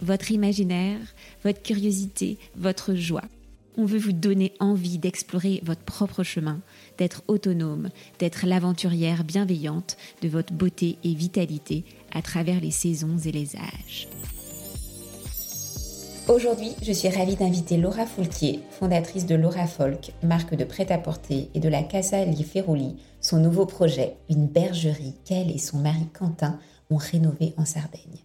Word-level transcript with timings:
votre 0.00 0.30
imaginaire, 0.30 1.00
votre 1.44 1.62
curiosité, 1.62 2.38
votre 2.56 2.94
joie. 2.94 3.24
On 3.78 3.84
veut 3.84 3.98
vous 3.98 4.12
donner 4.12 4.52
envie 4.58 4.98
d'explorer 4.98 5.60
votre 5.62 5.82
propre 5.82 6.22
chemin, 6.22 6.60
d'être 6.96 7.22
autonome, 7.28 7.90
d'être 8.18 8.46
l'aventurière 8.46 9.22
bienveillante 9.22 9.98
de 10.22 10.28
votre 10.28 10.54
beauté 10.54 10.96
et 11.04 11.14
vitalité 11.14 11.84
à 12.12 12.22
travers 12.22 12.60
les 12.60 12.70
saisons 12.70 13.18
et 13.18 13.32
les 13.32 13.54
âges. 13.56 14.08
Aujourd'hui, 16.28 16.74
je 16.82 16.90
suis 16.90 17.08
ravie 17.08 17.36
d'inviter 17.36 17.76
Laura 17.76 18.04
Foulquier, 18.04 18.58
fondatrice 18.70 19.26
de 19.26 19.36
Laura 19.36 19.68
Folk, 19.68 20.12
marque 20.24 20.56
de 20.56 20.64
prêt-à-porter, 20.64 21.50
et 21.54 21.60
de 21.60 21.68
la 21.68 21.84
Casa 21.84 22.24
Li 22.24 22.42
Ferroli, 22.42 22.96
son 23.20 23.38
nouveau 23.38 23.64
projet, 23.64 24.16
une 24.28 24.48
bergerie 24.48 25.14
qu'elle 25.24 25.52
et 25.52 25.58
son 25.58 25.78
mari 25.78 26.08
Quentin 26.12 26.58
ont 26.90 26.96
rénovée 26.96 27.54
en 27.56 27.64
Sardaigne. 27.64 28.24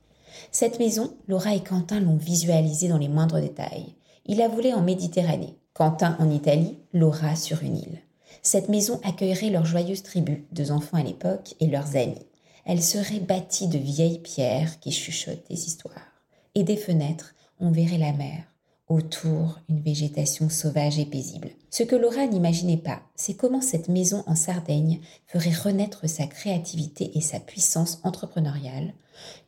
Cette 0.52 0.80
maison, 0.80 1.16
Laura 1.28 1.56
et 1.56 1.64
Quentin 1.64 2.00
l'ont 2.00 2.18
visualisée 2.18 2.88
dans 2.88 2.98
les 2.98 3.08
moindres 3.08 3.40
détails. 3.40 3.96
Il 4.26 4.38
la 4.38 4.48
voulait 4.48 4.74
en 4.74 4.82
Méditerranée, 4.82 5.56
Quentin 5.74 6.16
en 6.20 6.30
Italie, 6.30 6.78
Laura 6.94 7.36
sur 7.36 7.64
une 7.64 7.78
île. 7.78 8.00
Cette 8.42 8.70
maison 8.70 9.00
accueillerait 9.04 9.50
leurs 9.50 9.66
joyeuses 9.66 10.04
tribus, 10.04 10.40
deux 10.52 10.72
enfants 10.72 10.98
à 10.98 11.04
l'époque, 11.04 11.56
et 11.60 11.68
leurs 11.68 11.96
amis. 11.96 12.26
Elle 12.66 12.82
serait 12.82 13.20
bâtie 13.20 13.68
de 13.68 13.78
vieilles 13.78 14.20
pierres 14.20 14.80
qui 14.80 14.92
chuchotent 14.92 15.48
des 15.50 15.66
histoires. 15.66 16.12
Et 16.56 16.64
des 16.64 16.78
fenêtres 16.78 17.34
on 17.62 17.72
verrait 17.72 18.00
la 18.00 18.12
mer. 18.12 18.44
Autour, 18.90 19.60
une 19.70 19.80
végétation 19.80 20.50
sauvage 20.50 21.00
et 21.00 21.06
paisible. 21.06 21.52
Ce 21.70 21.84
que 21.84 21.96
Laura 21.96 22.26
n'imaginait 22.26 22.76
pas, 22.76 23.02
c'est 23.16 23.36
comment 23.36 23.62
cette 23.62 23.88
maison 23.88 24.24
en 24.26 24.36
Sardaigne 24.36 25.00
ferait 25.28 25.54
renaître 25.54 26.10
sa 26.10 26.26
créativité 26.26 27.12
et 27.16 27.22
sa 27.22 27.40
puissance 27.40 28.00
entrepreneuriale, 28.04 28.94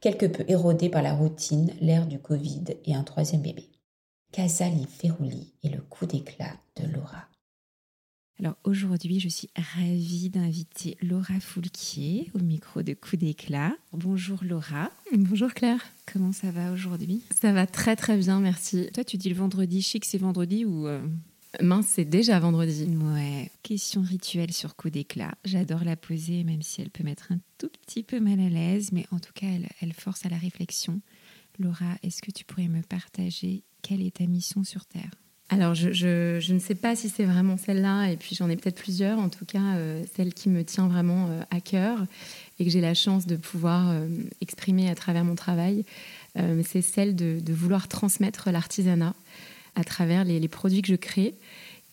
quelque 0.02 0.26
peu 0.26 0.44
érodée 0.48 0.90
par 0.90 1.02
la 1.02 1.14
routine, 1.14 1.72
l'ère 1.82 2.08
du 2.08 2.20
Covid 2.20 2.64
et 2.86 2.96
un 2.96 3.04
troisième 3.04 3.42
bébé. 3.42 3.70
Casali 4.32 4.86
Ferrouli 4.86 5.54
est 5.64 5.70
le 5.70 5.82
coup 5.82 6.06
d'éclat 6.06 6.54
de 6.76 6.88
Laura. 6.92 7.28
Alors 8.40 8.56
aujourd'hui, 8.64 9.20
je 9.20 9.30
suis 9.30 9.50
ravie 9.56 10.30
d'inviter 10.30 10.98
Laura 11.02 11.40
Foulquier 11.40 12.32
au 12.34 12.40
micro 12.40 12.82
de 12.82 12.94
Coup 12.94 13.16
d'éclat. 13.16 13.74
Bonjour 13.92 14.40
Laura. 14.44 14.90
Bonjour 15.16 15.54
Claire. 15.54 15.86
Comment 16.12 16.32
ça 16.32 16.50
va 16.50 16.72
aujourd'hui? 16.72 17.22
Ça 17.40 17.54
va 17.54 17.68
très 17.68 17.96
très 17.96 18.18
bien, 18.18 18.40
merci. 18.40 18.90
Toi, 18.94 19.04
tu 19.04 19.18
dis 19.18 19.30
le 19.30 19.36
vendredi 19.36 19.84
chic, 19.84 20.04
c'est 20.04 20.18
vendredi 20.18 20.66
ou 20.66 20.88
euh, 20.88 21.06
Mince, 21.62 21.88
c'est 21.88 22.06
déjà 22.06 22.40
vendredi. 22.40 22.86
Ouais. 22.86 23.52
Question 23.62 24.02
rituelle 24.02 24.52
sur 24.52 24.76
Coup 24.76 24.90
d'éclat. 24.90 25.34
J'adore 25.46 25.84
la 25.84 25.96
poser, 25.96 26.44
même 26.44 26.62
si 26.62 26.82
elle 26.82 26.90
peut 26.90 27.04
mettre 27.04 27.32
un 27.32 27.40
tout 27.58 27.70
petit 27.86 28.04
peu 28.04 28.20
mal 28.20 28.40
à 28.40 28.50
l'aise, 28.50 28.92
mais 28.92 29.06
en 29.12 29.20
tout 29.20 29.34
cas, 29.34 29.48
elle, 29.48 29.68
elle 29.82 29.94
force 29.94 30.26
à 30.26 30.30
la 30.30 30.38
réflexion. 30.38 31.02
Laura, 31.60 31.98
est-ce 32.02 32.22
que 32.22 32.32
tu 32.32 32.46
pourrais 32.46 32.68
me 32.68 32.82
partager 32.82 33.64
quelle 33.84 34.02
est 34.02 34.18
ta 34.18 34.26
mission 34.26 34.64
sur 34.64 34.86
Terre? 34.86 35.12
Alors, 35.50 35.76
je, 35.76 36.52
ne 36.52 36.60
sais 36.60 36.74
pas 36.74 36.96
si 36.96 37.10
c'est 37.10 37.26
vraiment 37.26 37.58
celle-là, 37.58 38.08
et 38.08 38.18
puis 38.18 38.36
j'en 38.36 38.50
ai 38.50 38.56
peut-être 38.56 38.82
plusieurs, 38.82 39.20
en 39.20 39.30
tout 39.30 39.46
cas, 39.46 39.76
euh, 39.76 40.04
celle 40.16 40.34
qui 40.34 40.50
me 40.50 40.64
tient 40.64 40.88
vraiment 40.88 41.28
euh, 41.30 41.42
à 41.52 41.60
cœur 41.60 42.00
et 42.58 42.66
que 42.66 42.72
j'ai 42.72 42.82
la 42.82 42.96
chance 42.96 43.28
de 43.28 43.36
pouvoir 43.36 43.92
euh, 43.92 44.08
exprimer 44.42 44.90
à 44.90 44.96
travers 44.96 45.24
mon 45.24 45.36
travail, 45.36 45.86
c'est 46.64 46.82
celle 46.82 47.16
de, 47.16 47.54
vouloir 47.54 47.88
transmettre 47.88 48.50
l'artisanat 48.50 49.14
à 49.76 49.84
travers 49.84 50.24
les, 50.24 50.48
produits 50.48 50.82
que 50.82 50.88
je 50.88 50.96
crée. 50.96 51.36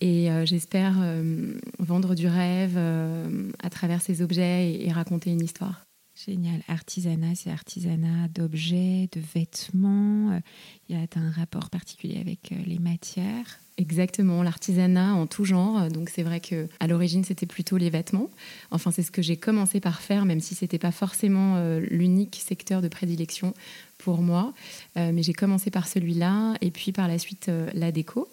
Et 0.00 0.28
j'espère 0.44 0.94
vendre 1.78 2.14
du 2.14 2.26
rêve 2.26 2.78
à 2.78 3.70
travers 3.70 4.00
ces 4.00 4.22
objets 4.22 4.80
et 4.80 4.90
raconter 4.92 5.30
une 5.30 5.42
histoire. 5.42 5.84
Génial. 6.26 6.60
Artisanat, 6.68 7.34
c'est 7.34 7.50
artisanat 7.50 8.28
d'objets, 8.28 9.08
de 9.12 9.20
vêtements. 9.20 10.40
Il 10.88 10.96
y 10.96 10.98
a 10.98 11.06
un 11.16 11.30
rapport 11.30 11.70
particulier 11.70 12.20
avec 12.20 12.52
euh, 12.52 12.56
les 12.66 12.78
matières. 12.78 13.58
Exactement, 13.80 14.42
l'artisanat 14.42 15.14
en 15.14 15.26
tout 15.26 15.46
genre. 15.46 15.88
Donc 15.88 16.10
c'est 16.10 16.22
vrai 16.22 16.38
que 16.38 16.68
à 16.80 16.86
l'origine 16.86 17.24
c'était 17.24 17.46
plutôt 17.46 17.78
les 17.78 17.88
vêtements. 17.88 18.28
Enfin 18.70 18.90
c'est 18.90 19.02
ce 19.02 19.10
que 19.10 19.22
j'ai 19.22 19.38
commencé 19.38 19.80
par 19.80 20.02
faire, 20.02 20.26
même 20.26 20.40
si 20.40 20.54
c'était 20.54 20.78
pas 20.78 20.92
forcément 20.92 21.54
euh, 21.56 21.80
l'unique 21.90 22.42
secteur 22.46 22.82
de 22.82 22.88
prédilection 22.88 23.54
pour 23.96 24.20
moi. 24.20 24.52
Euh, 24.98 25.12
mais 25.14 25.22
j'ai 25.22 25.32
commencé 25.32 25.70
par 25.70 25.88
celui-là 25.88 26.56
et 26.60 26.70
puis 26.70 26.92
par 26.92 27.08
la 27.08 27.18
suite 27.18 27.50
la 27.72 27.90
déco, 27.90 28.28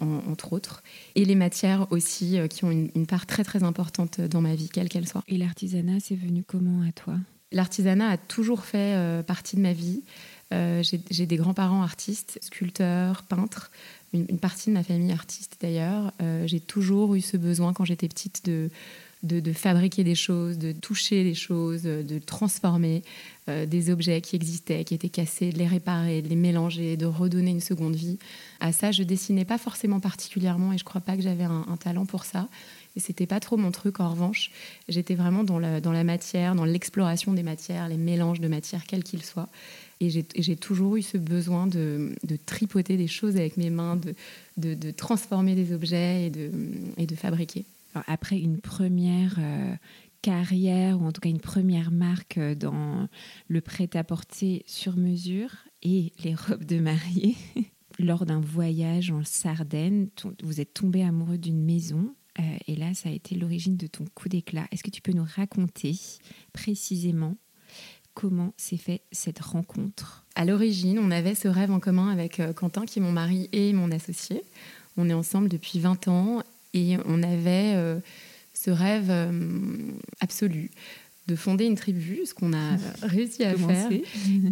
entre 0.00 0.52
autres, 0.52 0.84
et 1.16 1.24
les 1.24 1.34
matières 1.34 1.90
aussi 1.90 2.38
qui 2.48 2.64
ont 2.64 2.70
une, 2.70 2.88
une 2.94 3.06
part 3.06 3.26
très 3.26 3.42
très 3.42 3.64
importante 3.64 4.20
dans 4.20 4.40
ma 4.40 4.54
vie, 4.54 4.68
quelle 4.68 4.88
qu'elle 4.88 5.08
soit. 5.08 5.24
Et 5.26 5.36
l'artisanat, 5.36 5.98
c'est 5.98 6.14
venu 6.14 6.44
comment 6.46 6.86
à 6.88 6.92
toi? 6.92 7.16
L'artisanat 7.52 8.08
a 8.08 8.16
toujours 8.16 8.64
fait 8.64 8.94
euh, 8.96 9.22
partie 9.22 9.56
de 9.56 9.60
ma 9.60 9.72
vie. 9.72 10.02
Euh, 10.52 10.82
j'ai 11.10 11.26
des 11.26 11.36
grands-parents 11.36 11.82
artistes, 11.82 12.38
sculpteurs, 12.42 13.22
peintres, 13.22 13.70
une, 14.12 14.38
partie 14.38 14.70
de 14.70 14.74
ma 14.74 14.82
famille 14.82 15.12
artiste 15.12 15.56
d'ailleurs. 15.60 16.12
Euh, 16.20 16.46
j'ai 16.46 16.60
toujours 16.60 17.14
eu 17.14 17.20
ce 17.20 17.36
besoin 17.36 17.72
quand 17.72 17.84
j'étais 17.84 18.08
petite 18.08 18.44
de, 18.44 18.70
de, 19.22 19.52
fabriquer 19.52 20.04
des 20.04 20.14
choses, 20.14 20.58
de 20.58 20.72
toucher 20.72 21.24
des 21.24 21.34
choses, 21.34 21.82
de 21.82 22.18
transformer 22.18 23.02
des 23.48 23.90
objets 23.90 24.20
qui 24.20 24.36
existaient, 24.36 24.84
qui 24.84 24.94
étaient 24.94 25.08
cassés, 25.08 25.50
de 25.50 25.58
les 25.58 25.66
réparer, 25.66 26.22
de 26.22 26.28
les 26.28 26.36
mélanger, 26.36 26.96
de 26.96 27.06
redonner 27.06 27.50
une 27.50 27.60
seconde 27.60 27.96
vie. 27.96 28.18
À 28.60 28.72
ça, 28.72 28.92
je 28.92 29.02
dessinais 29.02 29.44
pas 29.44 29.58
forcément 29.58 30.00
particulièrement 30.00 30.72
et 30.72 30.78
je 30.78 30.84
crois 30.84 31.00
pas 31.00 31.16
que 31.16 31.22
j'avais 31.22 31.44
un 31.44 31.76
talent 31.78 32.06
pour 32.06 32.24
ça. 32.24 32.48
Et 32.96 33.00
c'était 33.00 33.26
pas 33.26 33.40
trop 33.40 33.56
mon 33.56 33.70
truc. 33.70 34.00
En 34.00 34.10
revanche, 34.10 34.50
j'étais 34.88 35.14
vraiment 35.14 35.44
dans 35.44 35.58
la, 35.58 35.80
dans 35.80 35.92
la 35.92 36.04
matière, 36.04 36.54
dans 36.54 36.64
l'exploration 36.64 37.32
des 37.32 37.42
matières, 37.42 37.88
les 37.88 37.96
mélanges 37.96 38.40
de 38.40 38.48
matières, 38.48 38.84
quels 38.84 39.04
qu'ils 39.04 39.24
soient. 39.24 39.48
Et 40.00 40.10
j'ai 40.10 40.56
toujours 40.56 40.96
eu 40.96 41.02
ce 41.02 41.16
besoin 41.16 41.68
de, 41.68 42.12
de, 42.24 42.36
tripoter 42.36 42.96
des 42.96 43.06
choses 43.06 43.36
avec 43.36 43.56
mes 43.56 43.70
mains, 43.70 43.96
de, 43.96 44.74
de, 44.74 44.90
transformer 44.90 45.54
des 45.54 45.72
objets 45.72 46.26
et 46.26 46.30
de, 46.30 46.50
et 46.98 47.06
de 47.06 47.14
fabriquer. 47.14 47.64
après 48.08 48.36
une 48.36 48.58
première 48.58 49.36
euh, 49.38 49.74
carrière, 50.20 51.00
ou 51.00 51.06
en 51.06 51.12
tout 51.12 51.20
cas 51.20 51.28
une 51.28 51.40
première 51.40 51.92
marque 51.92 52.38
euh, 52.38 52.56
dans 52.56 53.08
le 53.46 53.60
prêt-à-porter 53.60 54.64
sur 54.66 54.96
mesure 54.96 55.50
et 55.84 56.12
les 56.24 56.34
robes 56.34 56.64
de 56.64 56.80
mariée, 56.80 57.36
lors 58.00 58.26
d'un 58.26 58.40
voyage 58.40 59.12
en 59.12 59.22
Sardaigne, 59.24 60.08
vous 60.42 60.60
êtes 60.60 60.74
tombé 60.74 61.04
amoureux 61.04 61.38
d'une 61.38 61.62
maison 61.62 62.12
euh, 62.38 62.42
et 62.66 62.76
là, 62.76 62.94
ça 62.94 63.08
a 63.08 63.12
été 63.12 63.34
l'origine 63.34 63.76
de 63.76 63.86
ton 63.86 64.04
coup 64.14 64.28
d'éclat. 64.28 64.66
Est-ce 64.70 64.82
que 64.82 64.90
tu 64.90 65.02
peux 65.02 65.12
nous 65.12 65.26
raconter 65.36 65.94
précisément 66.52 67.36
comment 68.14 68.54
s'est 68.56 68.76
fait 68.76 69.02
cette 69.12 69.40
rencontre? 69.40 70.24
À 70.34 70.44
l'origine, 70.44 70.98
on 70.98 71.10
avait 71.10 71.34
ce 71.34 71.48
rêve 71.48 71.70
en 71.70 71.80
commun 71.80 72.08
avec 72.08 72.40
euh, 72.40 72.52
Quentin, 72.52 72.86
qui 72.86 72.98
est 72.98 73.02
mon 73.02 73.12
mari 73.12 73.48
et 73.52 73.72
mon 73.72 73.90
associé. 73.90 74.42
On 74.96 75.08
est 75.08 75.14
ensemble 75.14 75.48
depuis 75.48 75.78
20 75.78 76.08
ans 76.08 76.42
et 76.74 76.96
on 77.04 77.22
avait 77.22 77.74
euh, 77.74 77.98
ce 78.54 78.70
rêve 78.70 79.10
absolu 80.20 80.70
de 81.28 81.36
fonder 81.36 81.66
une 81.66 81.76
tribu, 81.76 82.20
ce 82.26 82.34
qu'on 82.34 82.52
a 82.52 82.76
réussi 83.02 83.44
à 83.44 83.56
faire, 83.56 83.90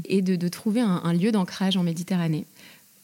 et 0.05 0.23
de, 0.23 0.49
trouver 0.49 0.81
un 0.81 1.13
lieu 1.13 1.33
d'ancrage 1.33 1.77
en 1.77 1.83
Méditerranée 1.83 2.47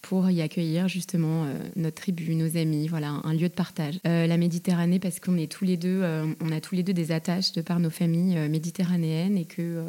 pour 0.09 0.31
y 0.31 0.41
accueillir 0.41 0.87
justement 0.87 1.45
euh, 1.45 1.59
notre 1.75 1.97
tribu, 1.97 2.37
nos 2.37 2.57
amis, 2.57 2.87
voilà, 2.87 3.09
un, 3.25 3.35
lieu 3.35 3.49
de 3.49 3.55
partage. 3.55 3.99
Euh, 4.07 4.29
la 4.29 4.37
Méditerranée, 4.37 5.01
parce 5.01 5.19
qu'on 5.19 5.37
est 5.37 5.51
tous 5.51 5.65
les 5.65 5.77
deux, 5.77 6.01
euh, 6.03 6.33
on 6.41 6.53
a 6.53 6.61
tous 6.61 6.77
les 6.77 6.85
deux 6.85 6.93
des 6.93 7.11
attaches 7.11 7.51
de 7.53 7.61
par 7.61 7.81
nos 7.81 7.91
familles 7.91 8.49
méditerranéennes 8.49 9.37
et 9.37 9.47
que, 9.47 9.85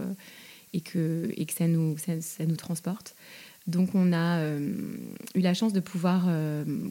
et 0.74 0.82
que, 0.82 1.32
et 1.38 1.46
que 1.46 1.54
ça, 1.54 1.68
nous, 1.68 1.96
ça, 1.98 2.46
nous 2.48 2.56
transporte. 2.56 3.16
Donc 3.68 3.94
on 3.94 4.12
a 4.12 4.42
eu 5.36 5.40
la 5.42 5.54
chance 5.54 5.74
de 5.74 5.82
pouvoir 5.82 6.28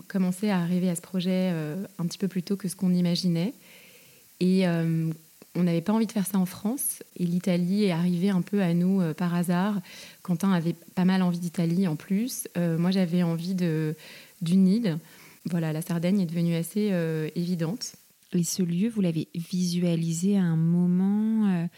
commencer 0.09 0.51
à 0.51 0.59
arriver 0.59 0.91
à 0.91 0.95
ce 0.95 1.01
projet 1.01 1.51
un 1.99 2.07
petit 2.07 2.19
peu 2.19 2.29
plus 2.29 2.43
tôt 2.43 2.57
que 2.57 2.69
ce 2.69 2.77
qu'on 2.77 2.93
imaginait. 2.93 3.55
Et 4.41 4.67
on 5.57 5.63
n'avait 5.63 5.81
pas 5.81 5.93
envie 5.93 6.07
de 6.07 6.13
faire 6.13 6.27
ça 6.27 6.39
en 6.39 6.47
France 6.47 7.03
et 7.17 7.25
l'Italie 7.25 7.85
est 7.85 7.91
arrivée 7.91 8.31
un 8.31 8.43
peu 8.43 8.63
à 8.63 8.75
nous 8.75 9.01
euh, 9.01 9.15
par 9.15 9.35
hasard. 9.35 9.81
Quentin 10.23 10.53
avait 10.53 10.75
pas 10.95 11.05
mal 11.05 11.23
envie 11.23 11.39
d'Italie 11.39 11.89
en 11.89 11.97
plus. 11.97 12.49
Euh, 12.57 12.79
moi, 12.79 12.91
j'avais 12.91 13.23
envie 13.23 13.55
d'une 13.55 14.69
île. 14.69 14.99
Voilà, 15.47 15.73
la 15.73 15.83
Sardaigne 15.83 16.21
est 16.21 16.27
devenue 16.27 16.55
assez 16.55 16.91
euh, 16.93 17.29
évidente. 17.35 17.97
Et 18.33 18.45
ce 18.45 18.63
lieu, 18.63 18.89
vous 18.89 19.01
l'avez 19.01 19.29
visualisé 19.35 20.37
à 20.37 20.43
un 20.43 20.57
moment, 20.57 21.69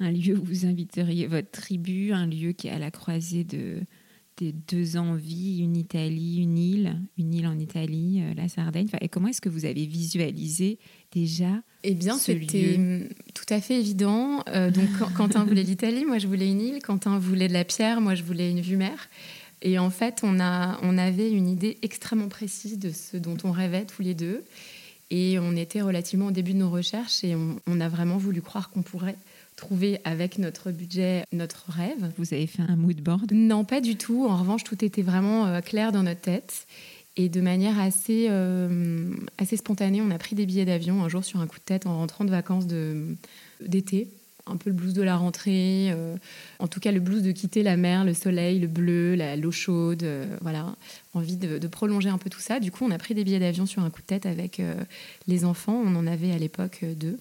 un 0.00 0.10
lieu 0.10 0.36
où 0.38 0.42
vous 0.42 0.66
inviteriez 0.66 1.26
votre 1.26 1.50
tribu, 1.50 2.12
un 2.12 2.26
lieu 2.26 2.52
qui 2.52 2.66
est 2.66 2.70
à 2.70 2.78
la 2.78 2.90
croisée 2.90 3.44
de 3.44 3.76
des 4.38 4.52
deux 4.52 4.96
envies, 4.96 5.58
une 5.58 5.76
Italie, 5.76 6.38
une 6.40 6.58
île, 6.58 6.96
une 7.18 7.34
île 7.34 7.46
en 7.46 7.58
Italie, 7.58 8.22
euh, 8.22 8.34
la 8.34 8.48
Sardaigne. 8.48 8.88
et 9.00 9.08
comment 9.08 9.28
est-ce 9.28 9.40
que 9.40 9.48
vous 9.48 9.64
avez 9.64 9.84
visualisé 9.86 10.78
déjà 11.12 11.62
Eh 11.82 11.94
bien, 11.94 12.16
c'était 12.16 12.76
hum, 12.76 13.08
tout 13.34 13.52
à 13.52 13.60
fait 13.60 13.80
évident. 13.80 14.42
Euh, 14.48 14.70
donc, 14.70 14.88
Quentin 15.16 15.44
voulait 15.44 15.62
l'Italie, 15.64 16.04
moi 16.04 16.18
je 16.18 16.26
voulais 16.26 16.48
une 16.48 16.60
île. 16.60 16.78
Quentin 16.82 17.18
voulait 17.18 17.48
de 17.48 17.52
la 17.52 17.64
pierre, 17.64 18.00
moi 18.00 18.14
je 18.14 18.22
voulais 18.22 18.50
une 18.50 18.60
vue 18.60 18.76
mer. 18.76 19.08
Et 19.60 19.78
en 19.78 19.90
fait, 19.90 20.20
on, 20.22 20.38
a, 20.38 20.78
on 20.82 20.96
avait 20.98 21.30
une 21.30 21.48
idée 21.48 21.78
extrêmement 21.82 22.28
précise 22.28 22.78
de 22.78 22.90
ce 22.90 23.16
dont 23.16 23.36
on 23.42 23.50
rêvait 23.50 23.84
tous 23.84 24.02
les 24.02 24.14
deux. 24.14 24.44
Et 25.10 25.38
on 25.40 25.56
était 25.56 25.80
relativement 25.80 26.26
au 26.26 26.30
début 26.30 26.52
de 26.52 26.58
nos 26.58 26.70
recherches 26.70 27.24
et 27.24 27.34
on 27.34 27.80
a 27.80 27.88
vraiment 27.88 28.18
voulu 28.18 28.42
croire 28.42 28.68
qu'on 28.68 28.82
pourrait 28.82 29.16
trouver 29.58 30.00
avec 30.04 30.38
notre 30.38 30.70
budget 30.70 31.24
notre 31.32 31.70
rêve. 31.70 32.10
Vous 32.16 32.32
avez 32.32 32.46
fait 32.46 32.62
un 32.62 32.76
mood 32.76 33.00
board? 33.02 33.32
Non, 33.32 33.64
pas 33.64 33.80
du 33.80 33.96
tout. 33.96 34.26
En 34.26 34.36
revanche, 34.36 34.64
tout 34.64 34.82
était 34.84 35.02
vraiment 35.02 35.46
euh, 35.46 35.60
clair 35.60 35.92
dans 35.92 36.04
notre 36.04 36.20
tête. 36.20 36.66
Et 37.16 37.28
de 37.28 37.40
manière 37.40 37.78
assez, 37.80 38.28
euh, 38.30 39.12
assez 39.36 39.56
spontanée, 39.56 40.00
on 40.00 40.10
a 40.12 40.18
pris 40.18 40.36
des 40.36 40.46
billets 40.46 40.64
d'avion 40.64 41.02
un 41.02 41.08
jour 41.08 41.24
sur 41.24 41.40
un 41.40 41.48
coup 41.48 41.58
de 41.58 41.64
tête 41.64 41.86
en 41.86 41.98
rentrant 41.98 42.24
de 42.24 42.30
vacances 42.30 42.66
d'été. 43.60 44.08
Un 44.46 44.56
peu 44.56 44.70
le 44.70 44.76
blues 44.76 44.94
de 44.94 45.02
la 45.02 45.16
rentrée, 45.16 45.90
euh, 45.90 46.16
en 46.58 46.68
tout 46.68 46.80
cas 46.80 46.92
le 46.92 47.00
blues 47.00 47.22
de 47.22 47.32
quitter 47.32 47.62
la 47.62 47.76
mer, 47.76 48.04
le 48.04 48.14
soleil, 48.14 48.60
le 48.60 48.68
bleu, 48.68 49.14
l'eau 49.36 49.50
chaude, 49.50 50.06
voilà, 50.40 50.74
envie 51.12 51.36
de, 51.36 51.58
de, 51.58 51.66
prolonger 51.66 52.08
un 52.08 52.16
peu 52.16 52.30
tout 52.30 52.40
ça. 52.40 52.60
Du 52.60 52.70
coup, 52.70 52.86
on 52.86 52.90
a 52.90 52.96
pris 52.96 53.12
des 53.12 53.24
billets 53.24 53.40
d'avion 53.40 53.66
sur 53.66 53.82
un 53.82 53.90
coup 53.90 54.00
de 54.00 54.06
tête 54.06 54.24
avec 54.24 54.62
les 55.26 55.44
enfants. 55.44 55.82
On 55.84 55.96
en 55.96 56.06
avait 56.06 56.30
à 56.30 56.38
l'époque 56.38 56.82
deux. 56.96 57.18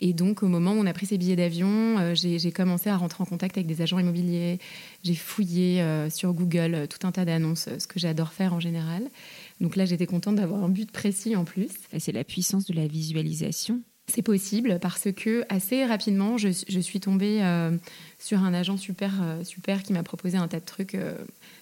Et 0.00 0.14
donc, 0.14 0.42
au 0.42 0.48
moment 0.48 0.72
où 0.72 0.76
on 0.76 0.86
a 0.86 0.92
pris 0.92 1.06
ces 1.06 1.18
billets 1.18 1.36
d'avion, 1.36 1.98
euh, 1.98 2.14
j'ai 2.14 2.52
commencé 2.52 2.88
à 2.88 2.96
rentrer 2.96 3.22
en 3.22 3.26
contact 3.26 3.58
avec 3.58 3.66
des 3.66 3.82
agents 3.82 3.98
immobiliers. 3.98 4.58
J'ai 5.02 5.14
fouillé 5.14 5.82
euh, 5.82 6.08
sur 6.08 6.32
Google 6.32 6.74
euh, 6.74 6.86
tout 6.86 7.06
un 7.06 7.12
tas 7.12 7.24
d'annonces, 7.24 7.68
ce 7.78 7.86
que 7.86 7.98
j'adore 7.98 8.32
faire 8.32 8.54
en 8.54 8.60
général. 8.60 9.08
Donc 9.60 9.76
là, 9.76 9.84
j'étais 9.84 10.06
contente 10.06 10.36
d'avoir 10.36 10.64
un 10.64 10.70
but 10.70 10.90
précis 10.90 11.36
en 11.36 11.44
plus. 11.44 11.70
C'est 11.98 12.12
la 12.12 12.24
puissance 12.24 12.66
de 12.66 12.74
la 12.74 12.86
visualisation. 12.86 13.82
C'est 14.12 14.22
possible 14.22 14.78
parce 14.80 15.08
que 15.12 15.44
assez 15.48 15.84
rapidement, 15.84 16.36
je, 16.36 16.48
suis 16.48 17.00
tombée 17.00 17.40
sur 18.18 18.42
un 18.42 18.52
agent 18.52 18.76
super, 18.76 19.12
super 19.44 19.82
qui 19.82 19.92
m'a 19.92 20.02
proposé 20.02 20.36
un 20.36 20.48
tas 20.48 20.60
de 20.60 20.64
trucs 20.64 20.96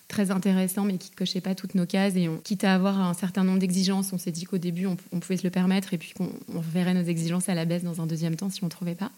très 0.08 0.30
intéressant, 0.30 0.84
mais 0.84 0.96
qui 0.96 1.10
ne 1.10 1.16
cochait 1.16 1.42
pas 1.42 1.54
toutes 1.54 1.74
nos 1.74 1.86
cases. 1.86 2.16
Et 2.16 2.28
on, 2.28 2.38
quitte 2.38 2.64
à 2.64 2.74
avoir 2.74 2.98
un 3.00 3.14
certain 3.14 3.44
nombre 3.44 3.58
d'exigences, 3.58 4.12
on 4.12 4.18
s'est 4.18 4.32
dit 4.32 4.44
qu'au 4.44 4.58
début, 4.58 4.86
on, 4.86 4.96
pouvait 5.20 5.36
se 5.36 5.44
le 5.44 5.50
permettre 5.50 5.94
et 5.94 5.98
puis 5.98 6.12
qu'on 6.14 6.30
verrait 6.48 6.94
nos 6.94 7.04
exigences 7.04 7.48
à 7.48 7.54
la 7.54 7.66
baisse 7.66 7.84
dans 7.84 8.00
un 8.00 8.06
deuxième 8.06 8.34
temps 8.34 8.50
si 8.50 8.64
on 8.64 8.66
ne 8.66 8.70
trouvait 8.70 8.94
pas. 8.94 9.12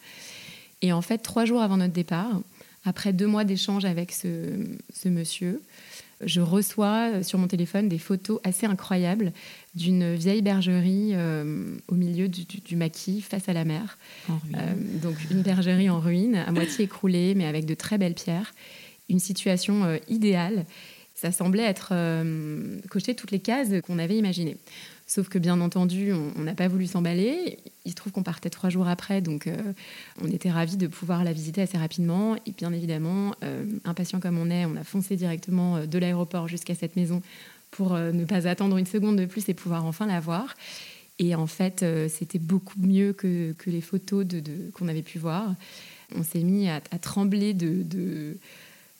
Et 0.82 0.92
en 0.92 1.00
fait, 1.00 1.18
trois 1.18 1.44
jours 1.44 1.62
avant 1.62 1.76
notre 1.76 1.92
départ, 1.92 2.40
après 2.84 3.12
deux 3.12 3.26
mois 3.26 3.44
d'échange 3.44 3.84
avec 3.84 4.12
ce, 4.12 4.28
monsieur, 5.06 5.62
je 6.22 6.40
reçois 6.40 7.22
sur 7.22 7.38
mon 7.38 7.46
téléphone 7.46 7.88
des 7.88 7.98
photos 7.98 8.40
assez 8.44 8.66
incroyables 8.66 9.32
d'une 9.74 10.14
vieille 10.14 10.42
bergerie 10.42 11.12
euh, 11.14 11.76
au 11.88 11.94
milieu 11.94 12.28
du, 12.28 12.76
maquis, 12.76 13.20
face 13.22 13.48
à 13.48 13.52
la 13.52 13.64
mer. 13.64 13.98
Euh, 14.30 14.74
donc 15.02 15.16
une 15.30 15.42
bergerie 15.42 15.88
en 15.88 16.00
ruine, 16.00 16.36
à 16.36 16.50
moitié 16.52 16.84
écroulée, 16.84 17.34
mais 17.34 17.46
avec 17.46 17.64
de 17.64 17.74
très 17.74 17.98
belles 17.98 18.14
pierres 18.14 18.52
une 19.10 19.18
situation 19.18 19.84
euh, 19.84 19.98
idéale. 20.08 20.64
Ça 21.14 21.32
semblait 21.32 21.64
être 21.64 21.90
euh, 21.92 22.78
coché 22.88 23.14
toutes 23.14 23.30
les 23.30 23.40
cases 23.40 23.68
qu'on 23.86 23.98
avait 23.98 24.16
imaginées. 24.16 24.56
Sauf 25.10 25.28
que 25.28 25.40
bien 25.40 25.60
entendu, 25.60 26.12
on 26.12 26.42
n'a 26.42 26.54
pas 26.54 26.68
voulu 26.68 26.86
s'emballer. 26.86 27.58
Il 27.84 27.90
se 27.90 27.96
trouve 27.96 28.12
qu'on 28.12 28.22
partait 28.22 28.48
trois 28.48 28.70
jours 28.70 28.86
après, 28.86 29.20
donc 29.20 29.48
euh, 29.48 29.56
on 30.22 30.28
était 30.28 30.52
ravis 30.52 30.76
de 30.76 30.86
pouvoir 30.86 31.24
la 31.24 31.32
visiter 31.32 31.60
assez 31.62 31.76
rapidement. 31.76 32.36
Et 32.46 32.52
bien 32.56 32.72
évidemment, 32.72 33.34
impatient 33.84 34.20
comme 34.20 34.38
on 34.38 34.48
est, 34.50 34.66
on 34.66 34.76
a 34.76 34.84
foncé 34.84 35.16
directement 35.16 35.84
de 35.84 35.98
l'aéroport 35.98 36.46
jusqu'à 36.46 36.76
cette 36.76 36.94
maison 36.94 37.22
pour 37.72 37.94
ne 37.94 38.24
pas 38.24 38.46
attendre 38.46 38.76
une 38.76 38.86
seconde 38.86 39.16
de 39.16 39.26
plus 39.26 39.48
et 39.48 39.54
pouvoir 39.54 39.84
enfin 39.84 40.06
la 40.06 40.20
voir. 40.20 40.54
Et 41.18 41.34
en 41.34 41.48
fait, 41.48 41.84
c'était 42.08 42.38
beaucoup 42.38 42.78
mieux 42.78 43.12
que, 43.12 43.52
les 43.66 43.80
photos 43.80 44.24
qu'on 44.74 44.86
avait 44.86 45.02
pu 45.02 45.18
voir. 45.18 45.56
On 46.14 46.22
s'est 46.22 46.44
mis 46.44 46.68
à, 46.68 46.80
trembler 47.00 47.52
de 47.52 48.38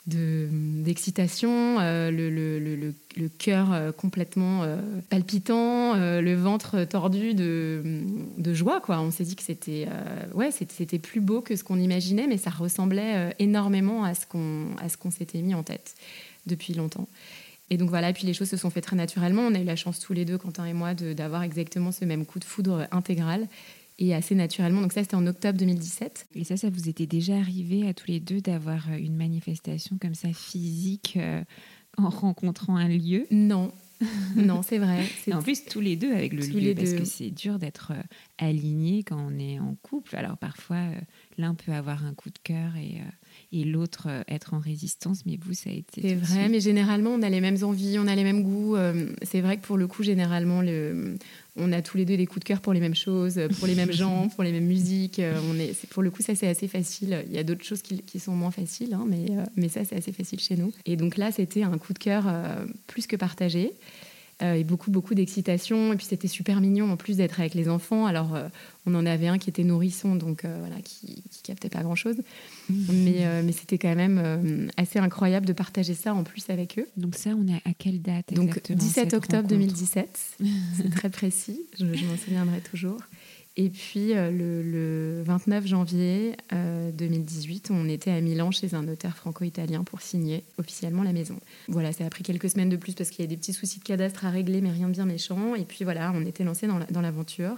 d'excitation, 0.07 1.79
euh, 1.81 2.11
le, 2.11 3.29
cœur 3.39 3.73
euh, 3.73 3.93
complètement 3.93 4.63
euh, 4.63 4.77
palpitant, 5.09 5.95
le 5.95 6.35
ventre 6.35 6.85
tordu 6.85 7.35
de, 7.35 7.83
de, 8.39 8.55
joie. 8.55 8.81
Quoi. 8.81 9.01
On 9.01 9.11
s'est 9.11 9.25
dit 9.25 9.37
que 9.37 9.43
c'était 9.43 9.87
ouais, 10.35 10.51
c'était 10.51 10.99
plus 10.99 11.21
beau 11.21 11.41
que 11.41 11.57
ce 11.57 11.65
qu'on 11.65 11.79
imaginait, 11.79 12.27
mais 12.27 12.39
ça 12.39 12.51
ressemblait 12.51 13.35
énormément 13.39 14.05
à 14.05 14.15
ce 14.15 14.27
qu'on 14.27 15.11
s'était 15.11 15.43
mis 15.43 15.55
en 15.55 15.63
tête 15.63 15.95
depuis 16.47 16.75
longtemps. 16.75 17.09
Et 17.73 17.77
donc 17.77 17.89
voilà, 17.89 18.13
puis 18.13 18.27
les 18.27 18.35
choses 18.35 18.49
se 18.49 18.57
sont 18.57 18.71
faites 18.71 18.85
très 18.85 18.97
naturellement. 18.97 19.43
On 19.43 19.55
a 19.55 19.61
eu 19.61 19.65
la 19.65 19.77
chance 19.77 20.01
tous 20.01 20.13
les 20.13 20.25
deux, 20.25 20.39
Quentin 20.39 20.65
et 20.65 20.73
moi, 20.73 20.95
d'avoir 20.95 21.45
exactement 21.45 21.93
ce 21.93 22.05
même 22.05 22.27
coup 22.27 22.41
de 22.41 22.45
foudre 22.45 22.89
intégral 22.91 23.47
et 24.01 24.15
assez 24.15 24.35
naturellement. 24.35 24.81
Donc 24.81 24.93
ça, 24.93 25.03
c'était 25.03 25.15
en 25.15 25.27
octobre 25.27 25.59
2017. 25.59 26.29
Et 26.35 26.45
ça, 26.45 26.57
ça 26.57 26.71
vous 26.71 26.89
était 26.89 27.07
déjà 27.07 27.37
arrivé 27.37 27.87
à 27.87 27.95
tous 27.95 28.09
les 28.09 28.19
deux 28.19 28.41
d'avoir 28.41 28.91
euh, 28.91 28.97
une 28.97 29.15
manifestation 29.15 29.99
comme 30.01 30.15
ça 30.15 30.33
physique 30.33 31.19
euh, 31.21 31.45
en 31.99 32.09
rencontrant 32.09 32.77
un 32.77 32.89
lieu? 32.89 33.27
Non. 33.31 33.73
non, 34.37 34.63
c'est 34.63 34.79
vrai. 34.79 35.05
en 35.31 35.43
plus, 35.43 35.67
tous 35.67 35.81
les 35.81 35.95
deux 35.95 36.13
avec 36.13 36.33
le 36.33 36.41
lieu, 36.41 36.75
parce 36.75 36.95
que 36.95 37.05
c'est 37.05 37.31
dur 37.31 37.59
d'être 37.59 37.93
euh, 37.95 38.03
aligné 38.39 39.05
quand 39.05 39.21
on 39.21 39.39
est 39.39 39.61
en 39.61 39.77
couple. 39.83 40.17
Alors 40.17 40.39
parfois, 40.39 40.87
l'un 41.37 41.55
peut 41.55 41.73
avoir 41.73 42.07
un 42.07 42.15
coup 42.15 42.31
de 42.31 42.39
cœur 42.43 42.77
et 42.77 43.03
et 43.53 43.65
l'autre 43.65 44.07
euh, 44.09 44.23
être 44.29 44.55
en 44.55 44.59
résistance. 44.59 45.25
Mais 45.27 45.39
vous, 45.41 45.55
ça 45.55 45.71
a 45.71 45.73
été. 45.73 46.01
C'est 46.03 46.15
vrai, 46.15 46.49
mais 46.49 46.61
généralement, 46.61 47.11
on 47.11 47.23
a 47.23 47.29
les 47.29 47.41
mêmes 47.41 47.63
envies, 47.63 47.99
on 47.99 48.07
a 48.07 48.15
les 48.15 48.25
mêmes 48.25 48.43
goûts. 48.43 48.77
Euh, 48.77 49.09
c'est 49.23 49.41
vrai 49.41 49.57
que 49.57 49.63
pour 49.67 49.77
le 49.77 49.87
coup, 49.87 50.03
généralement, 50.03 50.63
le, 50.63 51.17
on 51.57 51.73
a 51.73 51.83
tous 51.83 51.97
les 51.97 52.05
deux 52.05 52.17
des 52.17 52.27
coups 52.27 52.41
de 52.41 52.45
cœur 52.45 52.61
pour 52.61 52.73
les 52.73 52.81
mêmes 52.81 52.95
choses, 52.95 53.41
pour 53.59 53.67
les 53.67 53.75
mêmes 53.75 53.93
gens, 53.93 54.29
pour 54.29 54.45
les 54.45 54.53
mêmes 54.53 54.67
musiques. 54.67 55.19
Euh, 55.19 55.41
on 55.51 55.59
est, 55.59 55.75
pour 55.87 56.03
le 56.03 56.11
coup, 56.11 56.23
ça, 56.23 56.35
c'est 56.35 56.49
assez 56.49 56.69
facile. 56.69 57.25
Il 57.29 57.35
y 57.35 57.39
a 57.39 57.45
d'autres 57.45 57.65
choses 57.65 57.83
qui, 57.83 58.03
qui, 58.03 58.21
sont 58.21 58.33
moins 58.33 58.53
faciles, 58.53 58.95
hein, 58.95 59.05
mais, 59.09 59.27
mais 59.57 59.69
ça, 59.69 59.85
c'est 59.85 59.97
assez 59.97 60.13
facile 60.13 60.41
chez 60.41 60.57
nous. 60.57 60.73
Et 60.87 60.97
donc 60.97 61.17
là, 61.17 61.33
c'était 61.33 61.63
un 61.63 61.79
coup 61.79 61.93
de 61.93 61.99
cœur 61.99 62.27
plus 62.87 63.07
que 63.07 63.17
partagé. 63.17 63.73
Euh, 64.43 64.55
et 64.55 64.65
beaucoup, 64.65 64.91
beaucoup 64.91 65.15
d'excitation. 65.15 65.93
Et 65.93 65.97
puis 65.97 66.07
c'était 66.07 66.29
super 66.29 66.61
mignon 66.61 66.91
en 66.91 66.97
plus 66.97 67.19
d'être 67.19 67.41
avec 67.41 67.55
les 67.55 67.69
enfants. 67.69 68.07
Alors 68.07 68.35
euh, 68.35 68.49
on 68.87 68.95
en 68.95 69.05
avait 69.05 69.29
un 69.29 69.39
qui 69.39 69.51
était 69.51 69.65
nourrisson, 69.65 70.17
donc 70.17 70.45
euh, 70.45 70.57
voilà, 70.61 70.77
qui, 70.83 71.23
qui 71.31 71.43
captait 71.43 71.69
pas 71.69 71.83
grand-chose. 71.83 72.17
mais, 72.71 73.43
mais 73.43 73.53
c'était 73.53 73.79
quand 73.79 73.95
même 73.95 74.71
assez 74.77 74.99
incroyable 74.99 75.47
de 75.47 75.53
partager 75.53 75.95
ça 75.95 76.15
en 76.15 76.25
plus 76.25 76.49
avec 76.49 76.79
eux. 76.79 76.87
Donc 76.97 77.17
ça, 77.17 77.31
on 77.31 77.47
est 77.49 77.61
à 77.69 77.75
quelle 77.77 78.01
date 78.01 78.33
Donc 78.33 78.61
17 78.71 79.15
octobre 79.15 79.49
2017, 79.49 80.37
c'est 80.77 80.91
très 80.91 81.11
précis, 81.11 81.61
je 81.79 81.85
m'en 81.85 82.17
souviendrai 82.17 82.61
toujours. 82.61 82.99
Et 83.61 83.69
puis 83.69 84.17
euh, 84.17 84.31
le, 84.31 85.23
29 85.23 85.67
janvier 85.67 86.35
2018, 86.51 87.71
euh, 87.71 87.75
on 87.75 87.91
était 87.91 88.11
à 88.11 88.19
Milan 88.23 88.51
chez 88.51 88.73
un 88.75 88.85
notaire 88.85 89.15
franco-italien 89.15 89.85
pour 89.85 90.01
signer 90.01 90.45
officiellement 90.57 91.03
la 91.03 91.13
maison. 91.13 91.39
Voilà, 91.69 91.93
ça 91.93 92.07
a 92.07 92.09
pris 92.09 92.23
quelques 92.23 92.49
semaines 92.49 92.71
de 92.71 92.79
plus 92.79 92.95
parce 92.95 93.11
qu'il 93.11 93.23
y 93.23 93.29
a 93.29 93.29
des 93.29 93.37
petits 93.37 93.53
soucis 93.53 93.79
de 93.79 93.85
cadastre 93.85 94.25
à 94.25 94.31
régler, 94.31 94.63
mais 94.63 94.71
rien 94.71 94.89
de 94.89 94.95
bien 94.95 95.05
méchant. 95.05 95.55
Et 95.55 95.67
puis 95.67 95.85
voilà, 95.85 96.11
on 96.15 96.25
était 96.25 96.43
lancé 96.43 96.67
dans 96.67 97.01
l'aventure, 97.03 97.57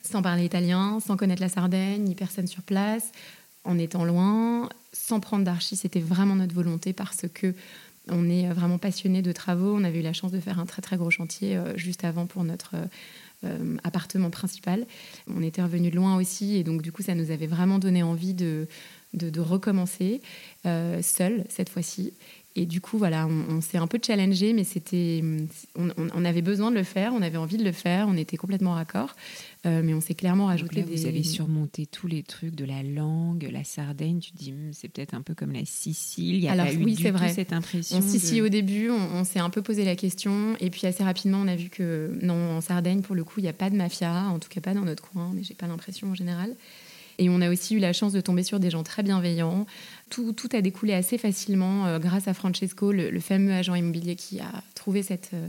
sans 0.00 0.22
parler 0.22 0.46
italien, 0.46 0.98
sans 1.00 1.18
connaître 1.18 1.42
la 1.42 1.50
Sardaigne, 1.50 2.04
ni 2.04 2.14
personne 2.14 2.46
sur 2.46 2.62
place, 2.62 3.12
en 3.64 3.76
étant 3.76 4.06
loin, 4.06 4.70
sans 4.94 5.20
prendre 5.20 5.44
d'archi. 5.44 5.76
C'était 5.76 6.00
vraiment 6.00 6.36
notre 6.36 6.54
volonté 6.54 6.94
parce 6.94 7.26
que 7.34 7.54
on 8.08 8.30
est 8.30 8.48
vraiment 8.48 8.78
passionné 8.78 9.20
de 9.20 9.32
travaux. 9.32 9.76
On 9.76 9.84
avait 9.84 10.00
eu 10.00 10.02
la 10.02 10.14
chance 10.14 10.32
de 10.32 10.40
faire 10.40 10.58
un 10.58 10.66
très 10.66 10.80
très 10.80 10.96
gros 10.96 11.10
chantier 11.10 11.56
euh, 11.56 11.76
juste 11.76 12.04
avant 12.04 12.24
pour 12.24 12.44
notre 12.44 12.76
euh, 13.44 13.76
appartement 13.84 14.30
principal. 14.30 14.86
On 15.28 15.42
était 15.42 15.62
revenu 15.62 15.90
de 15.90 15.96
loin 15.96 16.16
aussi 16.16 16.56
et 16.56 16.64
donc 16.64 16.82
du 16.82 16.92
coup 16.92 17.02
ça 17.02 17.14
nous 17.14 17.30
avait 17.30 17.46
vraiment 17.46 17.78
donné 17.78 18.02
envie 18.02 18.34
de, 18.34 18.66
de, 19.14 19.40
recommencer 19.40 20.20
euh, 20.66 21.02
seul 21.02 21.44
cette 21.48 21.68
fois-ci. 21.68 22.12
Et 22.56 22.66
du 22.66 22.80
coup, 22.80 22.98
voilà, 22.98 23.26
on, 23.26 23.60
s'est 23.60 23.78
un 23.78 23.88
peu 23.88 23.98
challengé, 24.04 24.52
mais 24.52 24.62
c'était, 24.62 25.24
on, 25.74 26.24
avait 26.24 26.42
besoin 26.42 26.70
de 26.70 26.76
le 26.76 26.84
faire, 26.84 27.12
on 27.12 27.20
avait 27.20 27.36
envie 27.36 27.56
de 27.56 27.64
le 27.64 27.72
faire, 27.72 28.06
on 28.08 28.16
était 28.16 28.36
complètement 28.36 28.74
raccord, 28.74 29.16
euh, 29.66 29.82
mais 29.82 29.92
on 29.92 30.00
s'est 30.00 30.14
clairement 30.14 30.46
rajouté 30.46 30.84
des. 30.84 30.94
Vous 30.94 31.06
avez 31.06 31.24
surmonté 31.24 31.86
tous 31.86 32.06
les 32.06 32.22
trucs 32.22 32.54
de 32.54 32.64
la 32.64 32.84
langue, 32.84 33.48
la 33.50 33.64
Sardaigne. 33.64 34.20
Tu 34.20 34.30
dis, 34.34 34.52
hmm, 34.52 34.70
c'est 34.72 34.86
peut-être 34.86 35.14
un 35.14 35.22
peu 35.22 35.34
comme 35.34 35.50
la 35.50 35.64
Sicile. 35.64 36.36
Il 36.36 36.44
y 36.44 36.48
a 36.48 36.52
Alors 36.52 36.66
pas 36.66 36.74
oui, 36.74 36.96
c'est 37.00 37.10
vrai. 37.10 37.32
cette 37.32 37.52
impression. 37.52 37.96
En 37.98 38.02
Sicile, 38.02 38.42
au 38.42 38.48
début, 38.48 38.88
on, 38.88 39.24
s'est 39.24 39.40
un 39.40 39.50
peu 39.50 39.60
posé 39.62 39.84
la 39.84 39.96
question, 39.96 40.54
et 40.60 40.70
puis 40.70 40.86
assez 40.86 41.02
rapidement, 41.02 41.38
on 41.42 41.48
a 41.48 41.56
vu 41.56 41.70
que 41.70 42.16
non, 42.22 42.58
en 42.58 42.60
Sardaigne, 42.60 43.02
pour 43.02 43.16
le 43.16 43.24
coup, 43.24 43.40
il 43.40 43.42
n'y 43.42 43.48
a 43.48 43.52
pas 43.52 43.68
de 43.68 43.74
mafia, 43.74 44.28
en 44.28 44.38
tout 44.38 44.48
cas 44.48 44.60
pas 44.60 44.74
dans 44.74 44.84
notre 44.84 45.02
coin, 45.02 45.32
mais 45.34 45.42
j'ai 45.42 45.54
pas 45.54 45.66
l'impression 45.66 46.10
en 46.10 46.14
général. 46.14 46.54
Et 47.18 47.28
on 47.28 47.40
a 47.40 47.50
aussi 47.50 47.74
eu 47.74 47.78
la 47.78 47.92
chance 47.92 48.12
de 48.12 48.20
tomber 48.20 48.42
sur 48.42 48.60
des 48.60 48.70
gens 48.70 48.82
très 48.82 49.02
bienveillants. 49.02 49.66
Tout, 50.10 50.34
a 50.52 50.60
découlé 50.60 50.92
assez 50.92 51.18
facilement 51.18 51.86
euh, 51.86 51.98
grâce 51.98 52.28
à 52.28 52.34
Francesco, 52.34 52.92
le, 52.92 53.18
fameux 53.20 53.52
agent 53.52 53.74
immobilier 53.74 54.14
qui 54.14 54.38
a 54.38 54.62
trouvé 54.74 55.02
cette, 55.02 55.30
euh, 55.34 55.48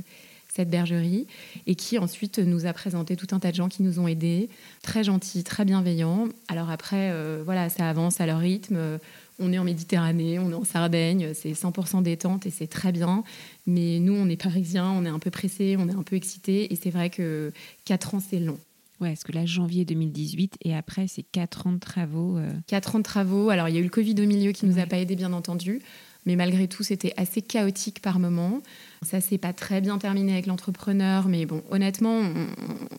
cette 0.55 0.69
bergerie 0.69 1.27
et 1.67 1.75
qui 1.75 1.99
ensuite 1.99 2.39
nous 2.39 2.65
a 2.65 2.73
présenté 2.73 3.15
tout 3.15 3.27
un 3.31 3.39
tas 3.39 3.51
de 3.51 3.55
gens 3.55 3.69
qui 3.69 3.83
nous 3.83 3.99
ont 3.99 4.07
aidés, 4.07 4.49
très 4.81 5.03
gentils, 5.03 5.43
très 5.43 5.65
bienveillants. 5.65 6.29
Alors 6.47 6.71
après, 6.71 7.11
euh, 7.11 7.43
voilà, 7.45 7.69
ça 7.69 7.89
avance 7.89 8.21
à 8.21 8.25
leur 8.25 8.39
rythme. 8.39 8.99
On 9.37 9.51
est 9.51 9.59
en 9.59 9.65
Méditerranée, 9.65 10.39
on 10.39 10.49
est 10.49 10.55
en 10.55 10.63
Sardaigne, 10.63 11.33
c'est 11.33 11.51
100% 11.51 12.01
détente 12.01 12.45
et 12.45 12.51
c'est 12.51 12.67
très 12.67 12.91
bien. 12.91 13.23
Mais 13.67 13.99
nous, 13.99 14.13
on 14.13 14.29
est 14.29 14.41
parisiens, 14.41 14.89
on 14.89 15.05
est 15.05 15.09
un 15.09 15.19
peu 15.19 15.29
pressés, 15.29 15.75
on 15.77 15.89
est 15.89 15.95
un 15.95 16.03
peu 16.03 16.15
excités 16.15 16.71
et 16.71 16.75
c'est 16.75 16.89
vrai 16.89 17.09
que 17.09 17.51
4 17.83 18.15
ans, 18.15 18.19
c'est 18.19 18.39
long. 18.39 18.57
Ouais, 19.01 19.09
parce 19.09 19.23
que 19.23 19.31
là, 19.31 19.45
janvier 19.45 19.83
2018 19.85 20.57
et 20.63 20.73
après, 20.73 21.07
c'est 21.07 21.23
4 21.23 21.67
ans 21.67 21.73
de 21.73 21.79
travaux. 21.79 22.39
4 22.67 22.95
ans 22.95 22.99
de 22.99 23.03
travaux. 23.03 23.49
Alors, 23.49 23.67
il 23.67 23.75
y 23.75 23.77
a 23.77 23.81
eu 23.81 23.83
le 23.83 23.89
Covid 23.89 24.15
au 24.19 24.25
milieu 24.25 24.51
qui 24.51 24.65
ne 24.65 24.71
nous 24.71 24.79
a 24.79 24.85
pas 24.85 24.97
aidés, 24.97 25.15
bien 25.15 25.33
entendu. 25.33 25.81
Mais 26.25 26.35
malgré 26.35 26.67
tout, 26.67 26.83
c'était 26.83 27.13
assez 27.17 27.41
chaotique 27.41 28.01
par 28.01 28.19
moments. 28.19 28.61
Ça 29.03 29.21
s'est 29.21 29.37
pas 29.37 29.53
très 29.53 29.81
bien 29.81 29.97
terminé 29.97 30.33
avec 30.33 30.47
l'entrepreneur, 30.47 31.27
mais 31.27 31.45
bon, 31.45 31.63
honnêtement, 31.69 32.21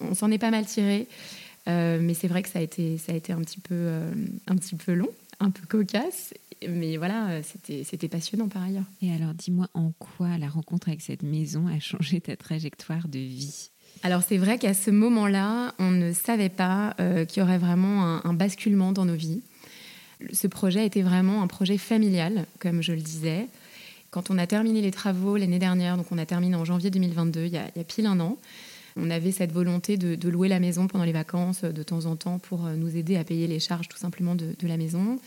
on, 0.00 0.15
s'en 0.15 0.31
est 0.31 0.38
pas 0.38 0.50
mal 0.50 0.67
tiré. 0.67 1.09
Euh, 1.69 1.99
mais 2.00 2.15
c'est 2.15 2.29
vrai 2.29 2.43
que 2.43 2.49
ça 2.49 2.61
a 2.61 2.62
été, 2.62 2.97
ça 2.99 3.12
a 3.12 3.17
été 3.17 3.33
un 3.33 3.41
petit 3.41 3.59
peu, 3.59 3.75
euh, 3.75 4.12
un 4.47 4.57
petit 4.57 4.76
peu 4.76 4.95
long, 4.95 5.11
un 5.41 5.50
peu 5.50 5.67
cocasse. 5.67 6.35
Mais 6.69 6.97
voilà, 6.97 7.43
c'était, 7.43 7.83
c'était 7.85 8.09
passionnant 8.09 8.49
par 8.49 8.62
ailleurs. 8.62 8.85
Et 9.03 9.12
alors, 9.12 9.35
dis-moi 9.35 9.69
en 9.75 9.93
quoi 9.99 10.38
la 10.38 10.49
rencontre 10.49 10.88
avec 10.88 11.03
cette 11.03 11.23
maison 11.23 11.67
a 11.67 11.81
changé 11.81 12.21
ta 12.21 12.37
trajectoire 12.37 13.09
de 13.09 13.19
vie? 13.19 13.71
Alors 14.03 14.23
c'est 14.23 14.37
vrai 14.37 14.59
qu'à 14.59 14.75
ce 14.75 14.91
moment-là, 14.91 15.75
on 15.79 15.91
ne 15.91 16.12
savait 16.12 16.49
pas 16.49 16.95
euh, 17.00 17.25
qu'il 17.25 17.43
y 17.43 17.43
aurait 17.43 17.59
vraiment 17.59 18.25
un, 18.25 18.35
basculement 18.35 18.93
dans 18.93 19.05
nos 19.05 19.15
vies. 19.15 19.41
Ce 20.33 20.47
projet 20.47 20.87
était 20.87 21.03
vraiment 21.03 21.43
un 21.43 21.47
projet 21.47 21.79
familial, 21.79 22.47
comme 22.59 22.83
je 22.83 22.93
le 22.93 23.00
disais. 23.00 23.49
Quand 24.11 24.31
on 24.31 24.38
a 24.38 24.47
terminé 24.47 24.81
les 24.81 24.91
travaux 24.91 25.37
l'année 25.37 25.59
dernière, 25.59 25.97
donc 25.97 26.07
on 26.11 26.19
a 26.19 26.26
terminé 26.26 26.57
en 26.57 26.65
janvier 26.65 26.91
2022, 26.91 27.47
il 27.47 27.53
y 27.53 27.59
a, 27.59 27.85
pile 27.85 28.07
un 28.07 28.21
an, 28.21 28.38
on 28.97 29.11
avait 29.11 29.33
cette 29.33 29.53
volonté 29.53 29.97
de, 29.99 30.29
louer 30.29 30.49
la 30.49 30.61
maison 30.61 30.87
pendant 30.87 31.05
les 31.05 31.12
vacances 31.12 31.62
de 31.62 31.83
temps 31.83 32.07
en 32.07 32.17
temps 32.17 32.38
pour 32.38 32.65
euh, 32.65 32.76
nous 32.76 32.97
aider 32.97 33.17
à 33.17 33.25
payer 33.25 33.47
les 33.47 33.61
charges 33.61 33.88
tout 33.88 33.99
simplement 33.99 34.35
de, 34.35 34.55
la 34.62 34.76
maison. 34.76 35.19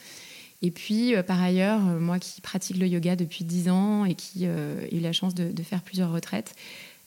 Et 0.62 0.72
puis, 0.72 1.16
euh, 1.16 1.22
par 1.22 1.42
ailleurs, 1.42 1.82
moi 1.82 2.18
qui 2.18 2.42
pratique 2.42 2.78
le 2.78 2.88
yoga 2.88 3.16
depuis 3.16 3.44
10 3.44 3.70
ans 3.70 4.06
et 4.06 4.16
qui 4.16 4.46
ai 4.46 4.96
eu 4.96 5.00
la 5.00 5.12
chance 5.12 5.36
de, 5.36 5.64
faire 5.64 5.82
plusieurs 5.82 6.12
retraites, 6.12 6.56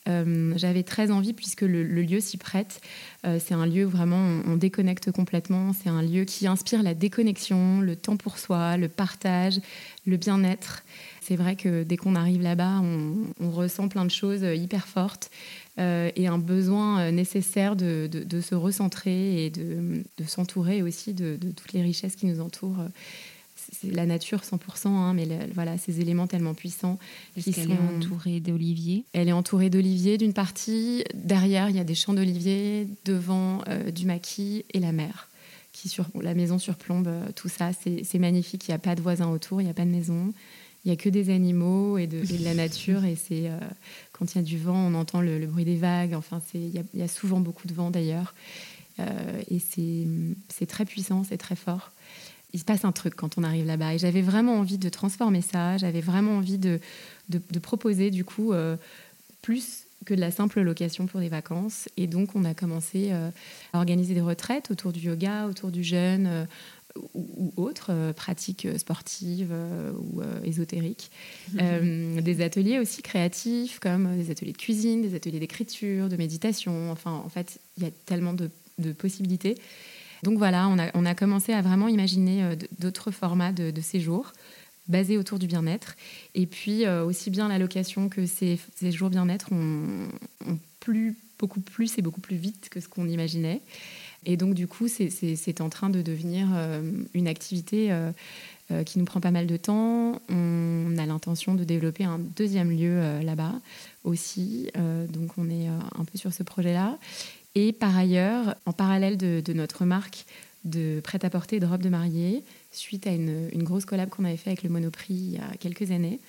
euh, 0.09 0.52
j'avais 0.56 0.82
très 0.82 1.11
envie, 1.11 1.32
puisque 1.32 1.62
le, 1.62 1.82
lieu 1.85 2.21
s'y 2.21 2.37
prête, 2.37 2.80
euh, 3.25 3.38
c'est 3.38 3.54
un 3.54 3.66
lieu 3.66 3.87
où 3.87 3.90
vraiment 3.90 4.40
on, 4.47 4.56
déconnecte 4.56 5.12
complètement, 5.12 5.73
c'est 5.73 5.88
un 5.88 6.02
lieu 6.02 6.25
qui 6.25 6.47
inspire 6.47 6.82
la 6.82 6.94
déconnexion, 6.94 7.80
le 7.80 7.94
temps 7.94 8.16
pour 8.16 8.38
soi, 8.38 8.76
le 8.76 8.88
partage, 8.88 9.61
le 10.06 10.16
bien-être. 10.16 10.82
C'est 11.21 11.37
vrai 11.37 11.54
que 11.54 11.85
dès 11.85 11.97
qu'on 11.97 12.16
arrive 12.16 12.42
là-bas, 12.42 12.80
on, 12.80 13.50
ressent 13.50 13.88
plein 13.88 14.04
de 14.04 14.11
choses 14.11 14.42
hyper 14.42 14.88
fortes 14.88 15.30
euh, 15.78 16.11
et 16.16 16.26
un 16.26 16.38
besoin 16.38 17.12
nécessaire 17.12 17.76
de, 17.76 18.09
se 18.40 18.54
recentrer 18.54 19.44
et 19.44 19.50
de, 19.50 20.02
s'entourer 20.26 20.82
aussi 20.82 21.14
de, 21.14 21.38
toutes 21.56 21.73
les 21.75 21.82
richesses 21.82 22.16
qui 22.16 22.26
nous 22.26 22.40
entourent 22.40 22.85
c'est 23.73 23.91
la 23.91 24.07
nature 24.07 24.41
100%, 24.41 24.88
hein, 24.88 25.14
mais 25.14 25.26
voilà, 25.55 25.79
ces 25.79 26.00
éléments 26.00 26.26
tellement 26.26 26.55
puissants. 26.55 26.99
Est-ce 27.37 27.50
qu'elle 27.50 27.71
est 27.71 27.97
entourée 27.97 28.41
d'oliviers? 28.41 29.05
Elle 29.12 29.29
est 29.29 29.33
entourée 29.33 29.71
d'oliviers 29.71 30.19
d'une 30.19 30.35
partie. 30.35 31.05
Derrière, 31.14 31.71
il 31.71 31.76
y 31.76 31.81
a 31.81 31.85
des 31.85 31.95
champs 31.95 32.12
d'oliviers. 32.12 32.87
Devant, 33.05 33.62
euh, 33.69 33.91
du 33.91 34.07
maquis 34.07 34.64
et 34.73 34.79
la 34.79 34.93
mer. 34.93 35.29
Qui 35.73 35.88
sur, 35.88 36.07
la 36.21 36.35
maison 36.35 36.59
surplombe 36.59 37.09
euh, 37.09 37.26
tout 37.35 37.49
ça. 37.49 37.71
C'est 37.73 38.19
magnifique. 38.19 38.69
Il 38.69 38.73
n'y 38.73 38.75
a 38.75 38.79
pas 38.79 38.95
de 38.95 39.00
voisins 39.00 39.31
autour, 39.31 39.61
il 39.61 39.64
n'y 39.64 39.71
a 39.71 39.75
pas 39.75 39.87
de 39.87 39.91
maison. 39.91 40.35
Il 40.85 40.88
n'y 40.88 40.93
a 40.93 40.97
que 40.97 41.09
des 41.09 41.31
animaux 41.31 41.97
et 41.97 42.07
de, 42.07 42.23
la 42.45 42.55
nature. 42.55 43.05
Et 43.07 43.17
c'est 43.17 43.49
euh, 43.49 43.59
quand 44.12 44.35
il 44.35 44.38
y 44.38 44.41
a 44.41 44.45
du 44.45 44.59
vent, 44.59 44.76
on 44.76 44.95
entend 44.95 45.23
le, 45.23 45.47
bruit 45.47 45.64
des 45.64 45.76
vagues. 45.76 46.12
Enfin, 46.14 46.43
il 46.55 46.69
y, 46.69 46.99
y, 46.99 47.02
a 47.02 47.09
souvent 47.09 47.41
beaucoup 47.41 47.67
de 47.67 47.73
vent 47.73 47.91
d'ailleurs. 47.91 48.35
et 49.50 49.59
c'est 49.59 50.67
très 50.67 50.85
puissant, 50.85 51.25
c'est 51.25 51.38
très 51.38 51.57
fort 51.57 51.91
il 52.52 52.61
se 52.61 52.64
passe 52.64 52.85
un 52.85 52.92
truc 52.92 53.14
quand 53.14 53.38
on 53.38 53.44
arrive 53.44 53.66
là-bas. 53.66 53.94
Et 53.94 53.99
j'avais 53.99 54.23
vraiment 54.23 54.54
envie 54.59 54.78
de 54.78 54.88
transformer 54.88 55.42
ça, 55.42 55.78
j'avais 55.78 56.00
vraiment 56.00 56.37
envie 56.37 56.59
de, 56.59 56.80
de, 57.28 57.59
proposer 57.59 58.11
du 58.11 58.25
coup 58.25 58.52
euh, 58.52 58.76
plus 59.40 59.85
que 60.04 60.14
de 60.14 60.21
la 60.21 60.30
simple 60.30 60.61
location 60.61 61.06
pour 61.06 61.21
des 61.21 61.28
vacances. 61.28 61.88
Et 61.97 62.06
donc 62.06 62.35
on 62.35 62.44
a 62.44 62.54
commencé 62.54 63.09
euh, 63.11 63.30
à 63.73 63.78
organiser 63.78 64.14
des 64.14 64.21
retraites 64.21 64.71
autour 64.71 64.92
du 64.92 65.00
yoga, 65.00 65.47
autour 65.47 65.71
du 65.71 65.82
jeûne 65.82 66.26
euh, 66.26 66.44
ou, 67.14 67.54
autres 67.56 68.12
pratiques 68.14 68.68
sportives 68.76 69.54
ou 69.99 70.21
ésotériques. 70.44 71.11
Mhm. 71.54 72.21
des 72.21 72.42
ateliers 72.42 72.78
aussi 72.78 73.00
créatifs 73.00 73.78
comme 73.78 74.14
des 74.18 74.30
ateliers 74.30 74.52
de 74.52 74.59
cuisine, 74.59 75.00
des 75.00 75.14
ateliers 75.14 75.40
d'écriture, 75.40 76.11
de 76.11 76.16
méditation. 76.16 76.92
Enfin, 76.92 77.12
en 77.12 77.30
fait, 77.30 77.61
il 77.78 77.85
y 77.85 77.87
a 77.87 77.90
tellement 78.04 78.35
de, 78.35 78.50
de 78.78 78.92
possibilités. 78.92 79.56
Donc 80.23 80.38
voilà, 80.38 80.69
on 80.95 81.05
a, 81.05 81.14
commencé 81.14 81.52
à 81.52 81.62
vraiment 81.62 81.88
imaginer 81.88 82.45
euh, 82.45 82.57
d'autres 82.79 83.11
formats 83.11 83.52
de, 83.52 83.81
séjours 83.81 84.33
basés 84.88 85.19
autour 85.19 85.38
du 85.38 85.47
bien-être. 85.47 85.97
Et 86.35 86.47
puis 86.47 86.87
euh, 86.87 87.05
aussi 87.05 87.31
bien 87.31 87.49
la 87.49 87.59
location 87.59 88.09
que 88.09 88.26
ces, 88.26 88.59
jours 88.93 89.11
bien-être 89.11 89.52
ont, 89.52 90.09
beaucoup 91.38 91.61
plus 91.61 91.99
et 91.99 92.02
beaucoup 92.02 92.21
plus 92.21 92.37
vite 92.37 92.69
que 92.71 92.79
ce 92.81 92.88
qu'on 92.88 93.09
imaginait. 93.09 93.61
Et 94.25 94.37
donc 94.37 94.55
du 94.55 94.69
coup, 94.69 94.87
c'est 94.87 95.61
en 95.61 95.69
train 95.69 95.91
de 95.91 96.02
devenir 96.02 96.49
euh, 96.55 96.81
une 97.14 97.26
activité 97.26 97.93
qui 98.87 98.99
nous 98.99 99.05
prend 99.05 99.21
pas 99.21 99.33
mal 99.33 99.47
de 99.47 99.57
temps. 99.57 100.23
On 100.31 100.97
a 100.97 101.05
l'intention 101.05 101.55
de 101.55 101.64
développer 101.64 102.05
un 102.05 102.19
deuxième 102.19 102.71
lieu 102.71 103.21
là-bas 103.23 103.55
aussi. 104.05 104.71
donc 105.11 105.33
on 105.37 105.50
est 105.50 105.67
un 105.67 106.05
peu 106.05 106.17
sur 106.17 106.33
ce 106.33 106.43
projet-là. 106.43 106.97
Et 107.54 107.73
par 107.73 107.97
ailleurs, 107.97 108.54
en 108.66 108.73
parallèle 108.73 109.16
de, 109.16 109.52
notre 109.52 109.85
marque 109.85 110.25
de 110.64 111.00
prêt-à-porter 111.02 111.56
et 111.56 111.61
de 111.61 111.66
robes 111.66 111.82
de 111.82 111.88
mariée, 111.88 112.44
suite 112.71 113.06
à 113.06 113.12
une, 113.12 113.49
grosse 113.62 113.85
collab 113.85 114.09
qu'on 114.09 114.25
avait 114.25 114.37
fait 114.37 114.50
avec 114.50 114.62
le 114.62 114.71
Monoprix 114.71 115.14
il 115.14 115.32
y 115.32 115.38
a 115.38 115.56
quelques 115.59 115.90
années, 115.90 116.21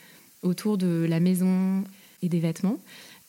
autour 0.42 0.78
de 0.78 1.06
la 1.08 1.20
maison 1.20 1.84
et 2.22 2.30
des 2.30 2.40
vêtements, 2.40 2.80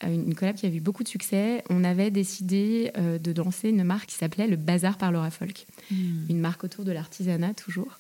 euh, 0.05 0.13
une 0.13 0.35
collab 0.35 0.57
qui 0.57 0.67
a 0.67 0.69
eu 0.69 0.81
beaucoup 0.81 1.03
de 1.03 1.09
succès, 1.09 1.63
on 1.71 1.85
avait 1.85 2.11
décidé 2.11 2.91
euh, 2.97 3.19
de 3.19 3.33
lancer 3.33 3.69
une 3.69 3.85
marque 3.85 4.07
qui 4.07 4.17
s'appelait 4.17 4.49
le 4.49 4.57
Bazar 4.57 4.99
par 4.99 5.13
Laura 5.13 5.31
Folk. 5.31 5.67
Hmm. 5.91 6.27
Une 6.29 6.41
marque 6.41 6.65
autour 6.65 6.85
de 6.85 6.93
l'artisanat 6.93 7.55
toujours. 7.55 7.99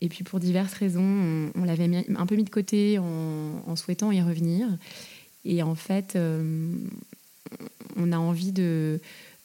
Et 0.00 0.08
puis 0.08 0.24
pour 0.24 0.40
diverses 0.40 0.74
raisons, 0.74 1.50
on, 1.54 1.64
l'avait 1.64 2.04
un 2.16 2.26
peu 2.26 2.34
mis 2.34 2.42
de 2.42 2.50
côté 2.50 2.98
en, 2.98 3.76
souhaitant 3.76 4.10
y 4.10 4.20
revenir. 4.20 4.66
Et 5.44 5.62
en 5.62 5.76
fait, 5.76 6.16
euh, 6.16 6.74
on 7.96 8.10
a 8.10 8.18
envie 8.18 8.50
de, 8.50 9.00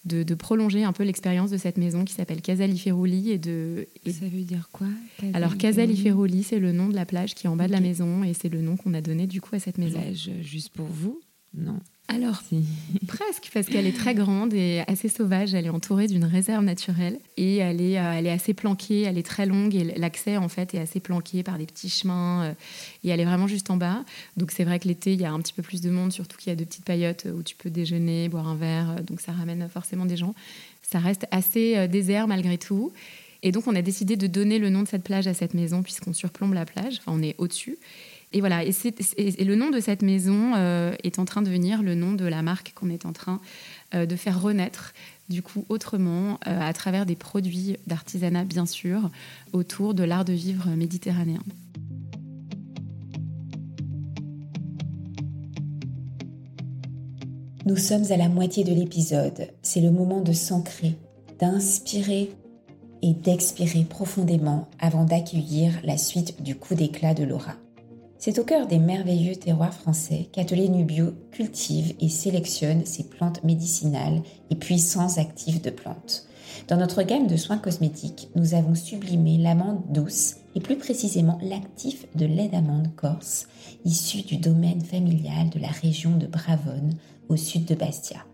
de, 0.07 0.35
prolonger 0.35 0.83
un 0.83 0.93
peu 0.93 1.03
l'expérience 1.03 1.51
de 1.51 1.57
cette 1.57 1.77
maison 1.77 2.05
qui 2.05 2.13
s'appelle 2.13 2.41
Casaliferoli. 2.41 3.31
Et 3.31 3.37
de, 3.37 3.87
Ça 4.05 4.25
veut 4.25 4.41
dire 4.41 4.69
quoi 4.71 4.87
Alors 5.33 5.57
Casaliferoli, 5.57 6.43
c'est 6.43 6.59
le 6.59 6.71
nom 6.71 6.89
de 6.89 6.95
la 6.95 7.05
plage 7.05 7.35
qui 7.35 7.47
est 7.47 7.49
en 7.49 7.55
bas 7.55 7.67
de 7.67 7.71
la 7.71 7.81
maison 7.81 8.23
et 8.23 8.33
c'est 8.33 8.49
le 8.49 8.61
nom 8.61 8.77
qu'on 8.77 8.93
a 8.93 9.01
donné 9.01 9.27
du 9.27 9.41
coup 9.41 9.55
à 9.55 9.59
cette 9.59 9.77
maison. 9.77 9.99
Plage 9.99 10.29
juste 10.41 10.69
pour 10.69 10.87
vous? 10.87 11.19
Non. 11.53 11.79
Alors, 12.09 12.41
presque, 13.07 13.49
parce 13.53 13.67
qu'elle 13.67 13.85
est 13.85 13.95
très 13.95 14.15
grande 14.15 14.53
et 14.53 14.81
assez 14.87 15.09
sauvage. 15.09 15.53
Elle 15.53 15.65
est 15.65 15.69
entourée 15.69 16.07
d'une 16.07 16.23
réserve 16.23 16.63
naturelle 16.63 17.19
et 17.35 17.57
elle 17.57 17.81
est, 17.81 17.99
euh, 17.99 18.13
elle 18.13 18.27
est 18.27 18.31
assez 18.31 18.53
planquée, 18.53 19.01
elle 19.01 19.17
est 19.17 19.25
très 19.25 19.45
longue 19.45 19.75
et 19.75 19.83
l'accès 19.83 20.37
en 20.37 20.47
fait 20.47 20.73
est 20.73 20.79
assez 20.79 21.01
planqué 21.01 21.43
par 21.43 21.57
des 21.57 21.65
petits 21.65 21.89
chemins 21.89 22.45
euh, 22.45 22.53
et 23.03 23.09
elle 23.09 23.19
est 23.19 23.25
vraiment 23.25 23.47
juste 23.47 23.69
en 23.69 23.77
bas. 23.77 24.05
Donc 24.37 24.51
c'est 24.51 24.63
vrai 24.63 24.79
que 24.79 24.87
l'été, 24.87 25.13
il 25.13 25.21
y 25.21 25.25
a 25.25 25.31
un 25.31 25.39
petit 25.41 25.53
peu 25.53 25.61
plus 25.61 25.81
de 25.81 25.89
monde, 25.89 26.13
surtout 26.13 26.37
qu'il 26.37 26.49
y 26.49 26.53
a 26.53 26.55
de 26.55 26.63
petites 26.63 26.85
paillotes 26.85 27.27
où 27.37 27.43
tu 27.43 27.55
peux 27.55 27.69
déjeuner, 27.69 28.29
boire 28.29 28.47
un 28.47 28.55
verre, 28.55 29.03
donc 29.03 29.19
ça 29.19 29.33
ramène 29.33 29.67
forcément 29.67 30.05
des 30.05 30.17
gens. 30.17 30.33
Ça 30.81 30.99
reste 30.99 31.27
assez 31.31 31.75
euh, 31.75 31.87
désert 31.87 32.27
malgré 32.27 32.57
tout. 32.57 32.93
Et 33.43 33.51
donc 33.51 33.67
on 33.67 33.75
a 33.75 33.81
décidé 33.81 34.15
de 34.15 34.27
donner 34.27 34.59
le 34.59 34.69
nom 34.69 34.81
de 34.83 34.87
cette 34.87 35.03
plage 35.03 35.27
à 35.27 35.33
cette 35.33 35.53
maison 35.53 35.83
puisqu'on 35.83 36.13
surplombe 36.13 36.53
la 36.53 36.65
plage, 36.65 36.99
enfin 36.99 37.11
on 37.13 37.21
est 37.21 37.35
au-dessus. 37.37 37.77
Et 38.33 38.41
voilà, 38.41 38.63
et, 38.63 38.71
le 39.45 39.55
nom 39.55 39.69
de 39.69 39.79
cette 39.79 40.01
maison 40.01 40.53
euh, 40.55 40.93
est 41.03 41.17
en 41.17 41.23
train 41.23 41.41
de 41.41 41.47
devenir 41.47 41.81
le 41.81 41.95
nom 41.95 42.11
de 42.11 42.25
la 42.25 42.41
marque 42.41 42.73
qu'on 42.75 42.89
est 42.89 43.05
en 43.05 43.13
train 43.13 43.39
euh, 43.95 44.05
de 44.05 44.15
faire 44.17 44.41
renaître, 44.41 44.93
du 45.29 45.41
coup, 45.41 45.65
autrement, 45.69 46.37
euh, 46.45 46.59
à 46.59 46.73
travers 46.73 47.05
des 47.05 47.15
produits 47.15 47.77
d'artisanat, 47.87 48.43
bien 48.43 48.65
sûr, 48.65 49.09
autour 49.53 49.93
de 49.93 50.03
l'art 50.03 50.25
de 50.25 50.33
vivre 50.33 50.69
méditerranéen. 50.71 51.41
Nous 57.65 57.77
sommes 57.77 58.11
à 58.11 58.17
la 58.17 58.27
moitié 58.27 58.65
de 58.65 58.73
l'épisode. 58.73 59.49
C'est 59.61 59.81
le 59.81 59.91
moment 59.91 60.21
de 60.21 60.33
s'ancrer, 60.33 60.97
d'inspirer 61.39 62.29
et 63.01 63.13
d'expirer 63.13 63.83
profondément 63.83 64.67
avant 64.79 65.05
d'accueillir 65.05 65.73
la 65.83 65.97
suite 65.97 66.41
du 66.41 66.55
coup 66.55 66.75
d'éclat 66.75 67.13
de 67.13 67.23
Laura. 67.23 67.55
C'est 68.27 68.39
au 68.39 68.43
cœur 68.43 68.67
des 68.67 68.77
merveilleux 68.77 69.37
terroirs 69.37 69.73
français 69.73 70.27
qu'Atelier 70.33 70.67
Nubio 70.67 71.13
cultive 71.31 71.95
et 72.01 72.09
sélectionne 72.09 72.85
ses 72.85 73.05
plantes 73.05 73.41
médicinales 73.45 74.21
et 74.49 74.55
puissants 74.55 75.17
actifs 75.17 75.61
de 75.61 75.69
plantes. 75.69 76.27
Dans 76.67 76.75
notre 76.75 77.03
gamme 77.03 77.27
de 77.27 77.37
soins 77.37 77.57
cosmétiques, 77.57 78.27
nous 78.35 78.53
avons 78.53 78.75
sublimé 78.75 79.37
l'amande 79.37 79.81
douce 79.93 80.35
et 80.55 80.59
plus 80.59 80.75
précisément 80.75 81.39
l'actif 81.41 82.05
de 82.15 82.25
lait 82.25 82.49
d'amande 82.49 82.93
corse, 82.97 83.47
issu 83.85 84.23
du 84.23 84.35
domaine 84.35 84.81
familial 84.81 85.49
de 85.49 85.59
la 85.59 85.69
région 85.69 86.17
de 86.17 86.27
Bravone, 86.27 86.95
au 87.29 87.37
sud 87.37 87.63
de 87.63 87.75
Bastia. 87.75 88.25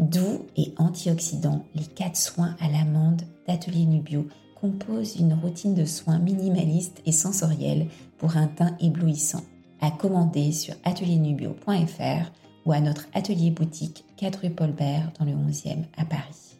Doux 0.00 0.46
et 0.56 0.74
antioxydants, 0.78 1.64
les 1.76 1.86
quatre 1.86 2.16
soins 2.16 2.56
à 2.58 2.68
l'amande 2.68 3.22
d'Atelier 3.46 3.86
Nubio 3.86 4.26
composent 4.60 5.14
une 5.14 5.34
routine 5.34 5.74
de 5.74 5.84
soins 5.84 6.18
minimaliste 6.18 7.00
et 7.06 7.12
sensorielle 7.12 7.86
pour 8.18 8.36
un 8.36 8.48
teint 8.48 8.76
éblouissant. 8.80 9.44
À 9.80 9.90
commander 9.90 10.52
sur 10.52 10.74
atelierNubio.fr 10.84 12.32
ou 12.66 12.72
à 12.72 12.80
notre 12.80 13.06
atelier 13.14 13.50
boutique 13.50 14.04
4 14.16 14.40
rue 14.42 14.50
Paul 14.50 14.72
Bert 14.72 15.12
dans 15.18 15.24
le 15.24 15.32
11e 15.32 15.84
à 15.96 16.04
Paris. 16.04 16.56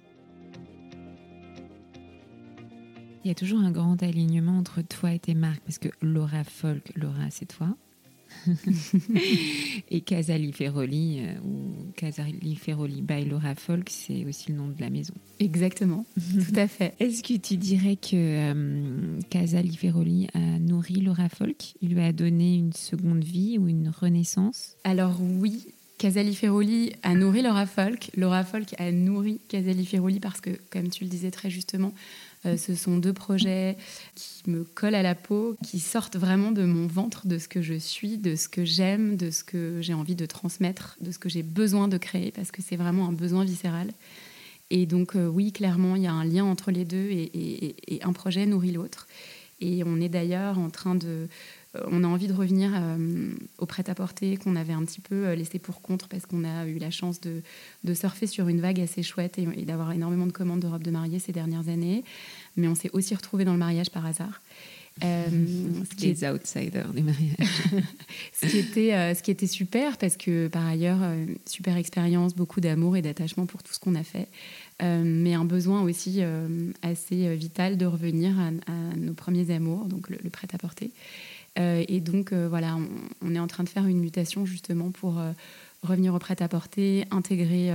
Il 3.24 3.28
y 3.28 3.30
a 3.32 3.34
toujours 3.34 3.60
un 3.60 3.72
grand 3.72 4.02
alignement 4.02 4.56
entre 4.56 4.80
toi 4.80 5.12
et 5.12 5.18
tes 5.18 5.34
marques 5.34 5.62
parce 5.64 5.78
que 5.78 5.88
Laura 6.00 6.44
Folk, 6.44 6.92
Laura 6.96 7.30
c'est 7.30 7.46
toi. 7.46 7.76
et 9.90 10.00
Casali 10.00 10.52
Ferroli 10.52 11.20
euh, 11.20 11.40
ou 11.44 11.92
Casali 11.96 12.56
Ferroli 12.56 13.02
by 13.02 13.24
Laura 13.24 13.54
Folk, 13.54 13.88
c'est 13.90 14.24
aussi 14.24 14.52
le 14.52 14.58
nom 14.58 14.68
de 14.68 14.80
la 14.80 14.90
maison. 14.90 15.14
Exactement, 15.40 16.06
tout 16.16 16.56
à 16.56 16.68
fait. 16.68 16.94
Est-ce 17.00 17.22
que 17.22 17.38
tu 17.38 17.56
dirais 17.56 17.96
que 17.96 18.14
euh, 18.14 19.20
Casali 19.30 19.76
Ferroli 19.76 20.28
a 20.34 20.58
nourri 20.58 21.00
Laura 21.00 21.28
Folk 21.28 21.74
Il 21.82 21.94
lui 21.94 22.00
a 22.00 22.12
donné 22.12 22.56
une 22.56 22.72
seconde 22.72 23.24
vie 23.24 23.58
ou 23.58 23.68
une 23.68 23.88
renaissance? 23.88 24.76
Alors 24.84 25.20
oui, 25.20 25.66
Casali 25.98 26.34
Ferroli 26.34 26.92
a 27.02 27.14
nourri 27.14 27.42
Laura 27.42 27.66
Folk. 27.66 28.10
Laura 28.16 28.44
Folk 28.44 28.74
a 28.78 28.92
nourri 28.92 29.40
Casali 29.48 29.84
Ferroli 29.84 30.20
parce 30.20 30.40
que, 30.40 30.50
comme 30.70 30.88
tu 30.90 31.04
le 31.04 31.10
disais 31.10 31.32
très 31.32 31.50
justement, 31.50 31.92
ce 32.56 32.74
sont 32.74 32.98
deux 32.98 33.12
projets 33.12 33.76
qui 34.14 34.48
me 34.50 34.64
collent 34.64 34.94
à 34.94 35.02
la 35.02 35.14
peau, 35.14 35.56
qui 35.64 35.80
sortent 35.80 36.16
vraiment 36.16 36.52
de 36.52 36.64
mon 36.64 36.86
ventre, 36.86 37.26
de 37.26 37.38
ce 37.38 37.48
que 37.48 37.62
je 37.62 37.74
suis, 37.74 38.18
de 38.18 38.36
ce 38.36 38.48
que 38.48 38.64
j'aime, 38.64 39.16
de 39.16 39.30
ce 39.30 39.44
que 39.44 39.80
j'ai 39.80 39.94
envie 39.94 40.16
de 40.16 40.26
transmettre, 40.26 40.96
de 41.00 41.10
ce 41.10 41.18
que 41.18 41.28
j'ai 41.28 41.42
besoin 41.42 41.88
de 41.88 41.98
créer, 41.98 42.30
parce 42.30 42.50
que 42.50 42.62
c'est 42.62 42.76
vraiment 42.76 43.08
un 43.08 43.12
besoin 43.12 43.44
viscéral. 43.44 43.90
Et 44.70 44.86
donc 44.86 45.16
euh, 45.16 45.26
oui, 45.26 45.52
clairement, 45.52 45.96
il 45.96 46.02
y 46.02 46.06
a 46.06 46.12
un 46.12 46.24
lien 46.24 46.44
entre 46.44 46.70
les 46.70 46.84
deux 46.84 47.08
et 47.10 48.00
un 48.02 48.12
projet 48.12 48.46
nourrit 48.46 48.72
l'autre. 48.72 49.06
Et 49.60 49.82
on 49.84 50.00
est 50.00 50.08
d'ailleurs 50.08 50.58
en 50.58 50.70
train 50.70 50.94
de, 50.94 51.06
euh, 51.06 51.26
on 51.74 52.02
a 52.02 52.06
envie 52.06 52.28
de 52.28 52.32
revenir 52.32 52.70
euh, 52.74 53.30
au 53.58 53.66
prêt-à-porter 53.66 54.36
qu'on 54.38 54.56
avait 54.56 54.72
un 54.72 54.84
petit 54.84 55.00
peu 55.00 55.26
euh, 55.26 55.34
laissé 55.34 55.58
pour 55.58 55.82
contre 55.82 56.08
parce 56.08 56.24
qu'on 56.24 56.44
a 56.44 56.66
eu 56.66 56.78
la 56.78 56.90
chance 56.90 57.20
de, 57.20 57.42
surfer 57.94 58.26
sur 58.26 58.48
une 58.48 58.60
vague 58.60 58.80
assez 58.80 59.02
chouette 59.02 59.38
et, 59.38 59.46
d'avoir 59.64 59.92
énormément 59.92 60.26
de 60.26 60.32
commandes 60.32 60.60
de 60.60 60.66
robes 60.66 60.82
de 60.82 60.90
mariée 60.90 61.18
ces 61.18 61.32
dernières 61.32 61.68
années. 61.68 62.04
Mais 62.56 62.68
on 62.68 62.74
s'est 62.74 62.90
aussi 62.92 63.14
retrouvé 63.14 63.44
dans 63.44 63.52
le 63.52 63.58
mariage 63.58 63.90
par 63.90 64.06
hasard. 64.06 64.40
ce 65.00 65.94
qui 65.94 66.06
Les 66.06 66.24
est... 66.24 66.30
outsiders 66.30 66.92
des 66.92 67.02
mariages. 67.02 67.36
ce, 68.32 68.46
qui 68.46 68.58
était, 68.58 69.14
ce 69.14 69.22
qui 69.22 69.30
était 69.30 69.46
super 69.46 69.96
parce 69.96 70.16
que 70.16 70.48
par 70.48 70.66
ailleurs, 70.66 70.98
super 71.46 71.76
expérience, 71.76 72.34
beaucoup 72.34 72.60
d'amour 72.60 72.96
et 72.96 73.02
d'attachement 73.02 73.46
pour 73.46 73.62
tout 73.62 73.72
ce 73.72 73.78
qu'on 73.78 73.94
a 73.94 74.02
fait. 74.02 74.26
mais 74.80 75.34
un 75.34 75.44
besoin 75.44 75.82
aussi 75.82 76.20
assez 76.82 77.32
vital 77.36 77.76
de 77.76 77.86
revenir 77.86 78.34
à, 78.40 78.96
nos 78.96 79.14
premiers 79.14 79.54
amours, 79.54 79.84
donc 79.84 80.10
le 80.10 80.30
prêt-à-porter. 80.30 80.90
Euh, 81.58 81.84
et 81.88 82.00
donc, 82.00 82.32
euh, 82.32 82.48
voilà, 82.48 82.76
on, 83.22 83.34
est 83.34 83.38
en 83.38 83.46
train 83.46 83.64
de 83.64 83.68
faire 83.68 83.86
une 83.86 84.00
mutation 84.00 84.46
justement 84.46 84.90
pour 84.90 85.18
euh, 85.18 85.32
revenir 85.82 86.14
au 86.14 86.18
prêt-à-porter, 86.18 87.04
intégrer 87.10 87.70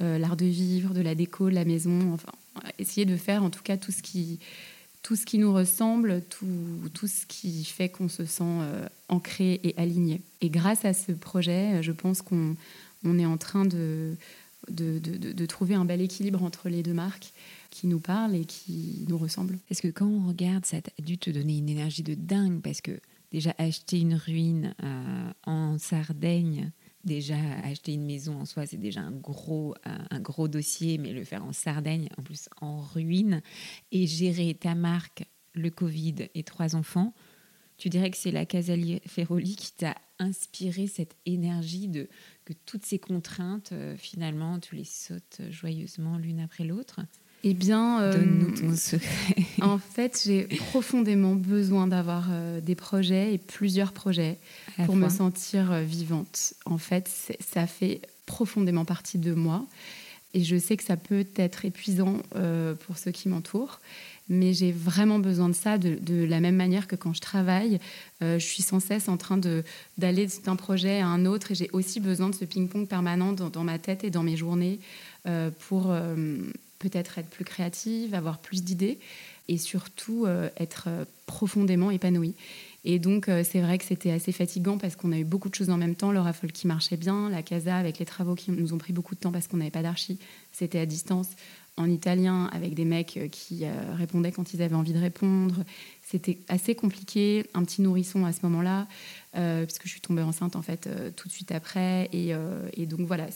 l'art 0.00 0.36
de 0.36 0.46
vivre, 0.46 0.94
de 0.94 1.00
la 1.00 1.14
déco, 1.14 1.50
de 1.50 1.54
la 1.54 1.64
maison, 1.64 2.12
enfin, 2.12 2.32
essayer 2.78 3.04
de 3.04 3.16
faire 3.16 3.42
en 3.42 3.50
tout 3.50 3.62
cas 3.62 3.76
tout 3.76 3.92
ce 3.92 4.02
qui, 4.02 4.38
tout 5.02 5.16
ce 5.16 5.26
qui 5.26 5.36
nous 5.36 5.52
ressemble, 5.52 6.22
tout, 6.30 6.46
tout 6.94 7.06
ce 7.06 7.26
qui 7.26 7.64
fait 7.64 7.90
qu'on 7.90 8.08
se 8.08 8.24
sent 8.24 8.62
ancré 9.10 9.60
et 9.64 9.74
aligné. 9.76 10.22
Et 10.40 10.48
grâce 10.48 10.86
à 10.86 10.94
ce 10.94 11.12
projet, 11.12 11.82
je 11.82 11.92
pense 11.92 12.22
qu'on 12.22 12.56
on 13.04 13.18
est 13.18 13.26
en 13.26 13.36
train 13.36 13.66
de 13.66 14.16
de, 14.70 14.98
de, 14.98 15.46
trouver 15.46 15.74
un 15.74 15.84
bel 15.84 16.00
équilibre 16.00 16.42
entre 16.44 16.68
les 16.68 16.84
deux 16.84 16.92
marques 16.92 17.32
qui 17.70 17.88
nous 17.88 17.98
parlent 17.98 18.36
et 18.36 18.44
qui 18.44 19.04
nous 19.08 19.18
ressemblent. 19.18 19.58
Est-ce 19.70 19.82
que 19.82 19.88
quand 19.88 20.06
on 20.06 20.28
regarde, 20.28 20.64
ça 20.64 20.76
a 20.76 21.02
dû 21.02 21.18
te 21.18 21.30
donner 21.30 21.58
une 21.58 21.68
énergie 21.68 22.04
de 22.04 22.14
dingue 22.14 22.60
parce 22.60 22.80
que 22.80 22.92
déjà 23.32 23.54
acheter 23.58 24.00
une 24.00 24.14
ruine 24.14 24.74
euh, 24.84 25.32
en 25.44 25.78
Sardaigne, 25.78 26.70
déjà 27.04 27.36
acheter 27.64 27.94
une 27.94 28.06
maison 28.06 28.38
en 28.38 28.44
soi, 28.44 28.66
c'est 28.66 28.76
déjà 28.76 29.00
un 29.00 29.10
gros, 29.10 29.74
un 29.84 30.20
gros 30.20 30.46
dossier, 30.46 30.98
mais 30.98 31.12
le 31.12 31.24
faire 31.24 31.44
en 31.44 31.52
Sardaigne, 31.52 32.08
en 32.16 32.22
plus 32.22 32.48
en 32.60 32.80
ruine, 32.80 33.42
et 33.90 34.06
gérer 34.06 34.54
ta 34.54 34.76
marque, 34.76 35.24
le 35.54 35.70
Covid 35.70 36.28
et 36.34 36.44
trois 36.44 36.76
enfants, 36.76 37.12
tu 37.76 37.88
dirais 37.88 38.10
que 38.10 38.16
c'est 38.16 38.30
la 38.30 38.46
Casali 38.46 39.00
Ferroli 39.06 39.56
qui 39.56 39.72
t'a 39.72 39.96
inspiré 40.18 40.86
cette 40.86 41.16
énergie 41.26 41.88
de 41.88 42.08
que 42.44 42.52
toutes 42.52 42.86
ces 42.86 42.98
contraintes, 42.98 43.72
euh, 43.72 43.96
finalement, 43.96 44.60
tu 44.60 44.76
les 44.76 44.84
sautes 44.84 45.40
joyeusement 45.50 46.16
l'une 46.16 46.38
après 46.38 46.64
l'autre? 46.64 47.00
Eh 47.44 47.54
bien, 47.54 48.00
euh, 48.00 48.12
donne-nous 48.12 48.50
ton 48.56 48.76
secret. 48.76 49.46
en 49.62 49.78
fait, 49.78 50.22
j'ai 50.24 50.44
profondément 50.44 51.34
besoin 51.34 51.88
d'avoir 51.88 52.28
euh, 52.30 52.60
des 52.60 52.76
projets 52.76 53.34
et 53.34 53.38
plusieurs 53.38 53.92
projets 53.92 54.38
pour 54.86 54.94
me 54.94 55.08
sentir 55.08 55.72
euh, 55.72 55.82
vivante. 55.82 56.54
En 56.66 56.78
fait, 56.78 57.10
ça 57.40 57.66
fait 57.66 58.00
profondément 58.26 58.84
partie 58.84 59.18
de 59.18 59.34
moi. 59.34 59.66
Et 60.34 60.44
je 60.44 60.56
sais 60.56 60.76
que 60.76 60.84
ça 60.84 60.96
peut 60.96 61.26
être 61.36 61.66
épuisant 61.66 62.16
pour 62.86 62.96
ceux 62.96 63.10
qui 63.10 63.28
m'entourent, 63.28 63.80
mais 64.30 64.54
j'ai 64.54 64.72
vraiment 64.72 65.18
besoin 65.18 65.50
de 65.50 65.54
ça 65.54 65.76
de, 65.76 66.24
la 66.24 66.40
même 66.40 66.56
manière 66.56 66.86
que 66.86 66.96
quand 66.96 67.12
je 67.12 67.20
travaille, 67.20 67.78
je 68.22 68.38
suis 68.38 68.62
sans 68.62 68.80
cesse 68.80 69.10
en 69.10 69.18
train 69.18 69.38
d'aller 69.98 70.28
d'un 70.42 70.56
projet 70.56 71.00
à 71.00 71.06
un 71.06 71.26
autre 71.26 71.50
et 71.50 71.54
j'ai 71.54 71.68
aussi 71.74 72.00
besoin 72.00 72.30
de 72.30 72.34
ce 72.34 72.46
ping-pong 72.46 72.88
permanent 72.88 73.34
dans, 73.34 73.50
dans, 73.50 73.62
ma 73.62 73.78
tête 73.78 74.04
et 74.04 74.10
dans 74.10 74.22
mes 74.22 74.38
journées 74.38 74.80
pour 75.68 75.92
peut-être 76.82 77.18
être 77.18 77.28
plus 77.28 77.44
créative, 77.44 78.14
avoir 78.14 78.38
plus 78.38 78.64
d'idées 78.64 78.98
et 79.48 79.58
surtout 79.58 80.24
euh, 80.26 80.48
être 80.58 80.86
euh, 80.88 81.04
profondément 81.26 81.90
épanouie. 81.90 82.34
Et 82.84 82.98
donc, 82.98 83.28
euh, 83.28 83.44
c'est 83.48 83.60
vrai 83.60 83.78
que 83.78 83.84
c'était 83.84 84.10
assez 84.10 84.32
fatigant 84.32 84.78
parce 84.78 84.96
qu'on 84.96 85.12
a 85.12 85.18
eu 85.18 85.24
beaucoup 85.24 85.48
de 85.48 85.54
choses 85.54 85.70
en 85.70 85.76
même 85.76 85.94
temps. 85.94 86.10
Le 86.10 86.20
raffle 86.20 86.48
qui 86.48 86.66
marchait 86.66 86.96
bien, 86.96 87.28
la 87.28 87.42
casa 87.42 87.76
avec 87.76 87.98
les 87.98 88.06
travaux 88.06 88.34
qui 88.34 88.50
nous 88.50 88.74
ont 88.74 88.78
pris 88.78 88.92
beaucoup 88.92 89.14
de 89.14 89.20
temps 89.20 89.30
parce 89.30 89.46
qu'on 89.46 89.58
n'avait 89.58 89.70
pas 89.70 89.82
d'archi, 89.82 90.18
c'était 90.50 90.80
à 90.80 90.86
distance 90.86 91.28
en 91.76 91.88
italien 91.88 92.50
avec 92.52 92.74
des 92.74 92.84
mecs 92.84 93.18
qui 93.30 93.64
répondaient 93.96 94.32
quand 94.32 94.52
ils 94.52 94.60
avaient 94.60 94.74
envie 94.74 94.92
de 94.92 94.98
répondre. 94.98 95.64
C'était 96.12 96.36
assez 96.48 96.74
compliqué, 96.74 97.46
un 97.54 97.64
petit 97.64 97.80
nourrisson 97.80 98.26
à 98.26 98.32
ce 98.32 98.40
moment-là. 98.42 98.86
Euh, 99.34 99.64
puisque 99.64 99.84
je 99.84 99.88
suis 99.88 100.00
tombée 100.02 100.20
enceinte 100.20 100.56
en 100.56 100.60
fait 100.60 100.86
euh, 100.86 101.10
tout 101.16 101.26
de 101.26 101.32
suite 101.32 101.52
après. 101.52 102.10
Et, 102.12 102.34
euh, 102.34 102.68
donc 102.80 103.06
voilà, 103.06 103.28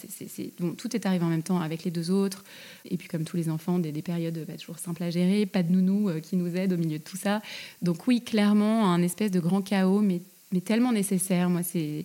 tout 0.77 0.95
est 0.95 1.07
arrivé 1.07 1.25
en 1.25 1.31
même 1.31 1.43
temps 1.43 1.59
avec 1.59 1.85
les 1.85 1.91
deux 1.91 2.11
autres. 2.11 2.45
Et 2.85 2.99
puis 2.99 3.09
comme 3.09 3.25
tous 3.25 3.39
les 3.39 3.49
enfants, 3.49 3.79
des, 3.79 3.91
périodes 4.03 4.45
pas 4.45 4.59
toujours 4.59 4.79
simples 4.79 5.03
à 5.05 5.11
gérer, 5.11 5.47
pas 5.47 5.63
de 5.63 5.73
nounou 5.73 6.11
qui 6.21 6.37
nous 6.37 6.55
aide 6.55 6.75
au 6.75 6.77
milieu 6.77 6.99
de 6.99 7.03
tout 7.03 7.17
ça. 7.17 7.41
Donc 7.81 8.07
oui, 8.07 8.21
clairement, 8.21 8.93
un 8.93 9.01
espèce 9.03 9.31
de 9.31 9.41
grand 9.41 9.63
chaos, 9.63 10.03
mais, 10.03 10.21
mais 10.53 10.61
tellement 10.61 10.93
nécessaire. 10.93 11.49
Moi, 11.49 11.63
c'est 11.63 12.05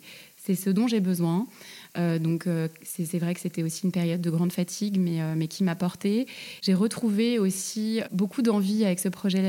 ce 0.56 0.70
dont 0.70 0.88
j'ai 0.88 1.02
besoin. 1.02 1.48
Euh, 1.98 2.20
donc 2.20 2.48
euh, 2.48 2.68
c'est 2.84 3.20
vrai 3.20 3.34
que 3.34 3.40
c'était 3.40 3.64
aussi 3.64 3.86
une 3.86 3.92
période 3.92 4.22
de 4.22 4.30
grande 4.30 4.52
fatigue, 4.52 4.98
mais, 5.00 5.22
euh, 5.22 5.34
mais 5.36 5.48
qui 5.48 5.64
m'a 5.64 5.76
porté. 5.76 6.28
J'ai 6.62 6.74
retrouvé 6.74 7.40
aussi 7.40 8.02
beaucoup 8.12 8.42
d'envie 8.42 8.86
avec 8.86 9.00
ce 9.00 9.10
projet 9.10 9.42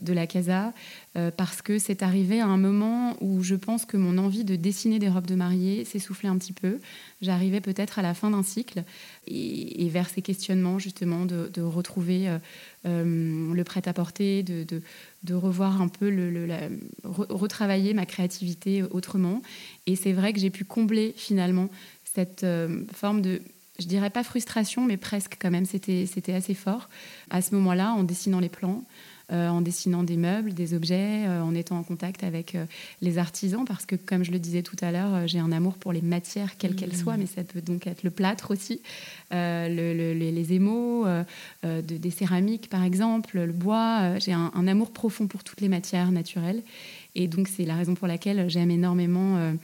de 0.00 0.12
la 0.12 0.26
Casa, 0.26 0.72
parce 1.36 1.62
que 1.62 1.78
c'est 1.78 2.02
arrivé 2.02 2.40
à 2.40 2.46
un 2.46 2.56
moment 2.56 3.16
où 3.20 3.42
je 3.42 3.54
pense 3.54 3.84
que 3.84 3.96
mon 3.96 4.18
envie 4.18 4.44
de 4.44 4.56
dessiner 4.56 4.98
des 4.98 5.08
robes 5.08 5.26
de 5.26 5.36
mariée 5.36 5.84
s'essoufflait 5.84 6.28
un 6.28 6.36
petit 6.38 6.52
peu. 6.52 6.80
J'arrivais 7.22 7.60
peut-être 7.60 8.00
à 8.00 8.02
la 8.02 8.14
fin 8.14 8.30
d'un 8.30 8.42
cycle 8.42 8.82
et, 9.28 9.88
vers 9.90 10.08
ces 10.08 10.22
questionnements 10.22 10.80
justement 10.80 11.24
de, 11.24 11.60
retrouver 11.60 12.28
le 12.84 13.62
prêt-à-porter, 13.62 14.42
de, 14.42 14.66
de, 15.22 15.34
revoir 15.34 15.80
un 15.80 15.88
peu, 15.88 16.10
le, 16.10 16.48
retravailler 17.04 17.94
ma 17.94 18.06
créativité 18.06 18.82
autrement. 18.82 19.40
Et 19.86 19.94
c'est 19.94 20.12
vrai 20.12 20.32
que 20.32 20.40
j'ai 20.40 20.50
pu 20.50 20.64
combler 20.64 21.14
finalement 21.16 21.68
cette 22.14 22.44
euh, 22.44 22.82
forme 22.92 23.20
de, 23.20 23.42
je 23.78 23.86
dirais 23.86 24.10
pas 24.10 24.22
frustration, 24.22 24.84
mais 24.84 24.96
presque 24.96 25.36
quand 25.40 25.50
même, 25.50 25.66
c'était 25.66 26.32
assez 26.32 26.54
fort 26.54 26.88
à 27.30 27.42
ce 27.42 27.54
moment-là 27.56 27.92
en 27.92 28.04
dessinant 28.04 28.40
les 28.40 28.48
plans. 28.48 28.84
Euh, 29.32 29.48
en 29.48 29.62
dessinant 29.62 30.02
des 30.02 30.18
meubles, 30.18 30.52
des 30.52 30.74
objets, 30.74 31.24
euh, 31.26 31.42
en 31.42 31.54
étant 31.54 31.78
en 31.78 31.82
contact 31.82 32.22
avec 32.22 32.56
les 33.00 33.16
artisans, 33.16 33.64
parce 33.64 33.86
que 33.86 33.96
comme 33.96 34.22
je 34.22 34.30
le 34.30 34.38
disais 34.38 34.62
tout 34.62 34.76
à 34.82 34.92
l'heure, 34.92 35.26
j'ai 35.26 35.38
un 35.38 35.50
amour 35.50 35.74
pour 35.74 35.92
les 35.94 36.02
matières, 36.02 36.58
quelles 36.58 36.76
qu'elles 36.76 36.94
soient, 36.94 37.16
mmh. 37.16 37.20
mais 37.20 37.26
ça 37.26 37.42
peut 37.42 37.62
donc 37.62 37.86
être 37.86 38.02
le 38.02 38.10
plâtre 38.10 38.50
aussi, 38.50 38.82
les 39.30 40.52
émaux, 40.52 41.06
des 41.62 42.10
céramiques 42.10 42.68
par 42.68 42.84
exemple, 42.84 43.38
le 43.38 43.52
bois. 43.52 44.18
j'ai 44.18 44.32
un, 44.32 44.52
un, 44.54 44.66
amour 44.68 44.92
profond 44.92 45.26
pour 45.26 45.42
toutes 45.42 45.62
les 45.62 45.68
matières 45.68 46.12
naturelles. 46.12 46.62
Et 47.14 47.26
donc 47.26 47.48
c'est 47.48 47.64
la 47.64 47.76
raison 47.76 47.94
pour 47.94 48.08
laquelle 48.08 48.50
j'aime 48.50 48.70
énormément 48.70 49.54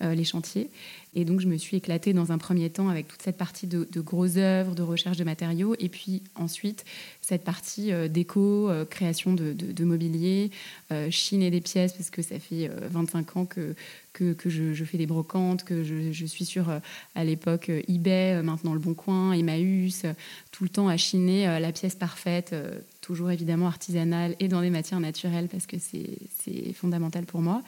les 0.00 0.24
chantiers. 0.24 0.68
Et 1.16 1.24
donc, 1.24 1.40
je 1.40 1.46
me 1.46 1.56
suis 1.56 1.76
éclatée 1.76 2.12
dans 2.12 2.32
un 2.32 2.38
premier 2.38 2.70
temps 2.70 2.88
avec 2.88 3.06
toute 3.06 3.22
cette 3.22 3.36
partie 3.36 3.66
de, 3.66 3.88
de 3.90 4.00
grosses 4.00 4.36
œuvres, 4.36 4.74
de 4.74 4.82
recherche 4.82 5.16
de 5.16 5.24
matériaux, 5.24 5.76
et 5.78 5.88
puis 5.88 6.22
ensuite 6.34 6.84
cette 7.20 7.44
partie 7.44 7.92
euh, 7.92 8.08
déco, 8.08 8.68
euh, 8.68 8.84
création 8.84 9.32
de, 9.32 9.84
mobilier, 9.84 10.50
euh, 10.90 11.10
chiner 11.10 11.50
des 11.50 11.60
pièces, 11.60 11.92
parce 11.92 12.10
que 12.10 12.22
ça 12.22 12.38
fait 12.38 12.68
25 12.90 13.36
ans 13.36 13.46
que, 13.46 13.74
que, 14.12 14.34
je, 14.50 14.84
fais 14.84 14.98
des 14.98 15.06
brocantes, 15.06 15.64
que 15.64 15.84
je, 15.84 16.12
je 16.12 16.26
suis 16.26 16.44
sur, 16.44 16.66
à 17.14 17.24
l'époque, 17.24 17.70
eBay, 17.88 18.42
maintenant 18.42 18.74
Le 18.74 18.80
Bon 18.80 18.94
Coin, 18.94 19.32
Emmaüs, 19.32 20.04
tout 20.52 20.64
le 20.64 20.70
temps 20.70 20.88
à 20.88 20.96
chiner 20.96 21.46
la 21.60 21.72
pièce 21.72 21.94
parfaite, 21.94 22.54
toujours 23.00 23.30
évidemment 23.30 23.66
artisanale 23.66 24.36
et 24.40 24.48
dans 24.48 24.60
des 24.60 24.70
matières 24.70 25.00
naturelles, 25.00 25.48
parce 25.50 25.66
que 25.66 25.76
c'est 25.78 26.72
fondamental 26.74 27.24
pour 27.24 27.40
moi. 27.40 27.62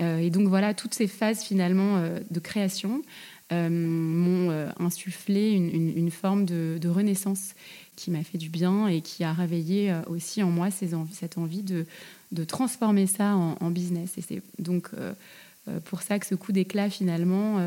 Euh, 0.00 0.18
et 0.18 0.30
donc 0.30 0.48
voilà, 0.48 0.74
toutes 0.74 0.94
ces 0.94 1.06
phases 1.06 1.42
finalement 1.42 1.98
euh, 1.98 2.18
de 2.30 2.40
création 2.40 3.02
euh, 3.52 3.68
m'ont 3.70 4.50
insufflé 4.78 5.52
une, 5.52 6.10
forme 6.10 6.44
de, 6.44 6.88
renaissance 6.88 7.54
qui 7.94 8.10
m'a 8.10 8.24
fait 8.24 8.38
du 8.38 8.48
bien 8.48 8.88
et 8.88 9.02
qui 9.02 9.22
a 9.22 9.32
réveillé 9.32 9.94
aussi 10.08 10.42
en 10.42 10.50
moi 10.50 10.68
cette 10.70 11.38
envie 11.38 11.62
de, 11.62 11.86
transformer 12.42 13.06
ça 13.06 13.36
en, 13.36 13.70
business. 13.70 14.18
Et 14.18 14.22
c'est 14.22 14.42
donc 14.58 14.90
pour 15.84 16.02
ça 16.02 16.18
que 16.18 16.26
ce 16.26 16.34
coup 16.34 16.50
d'éclat 16.50 16.90
finalement 16.90 17.60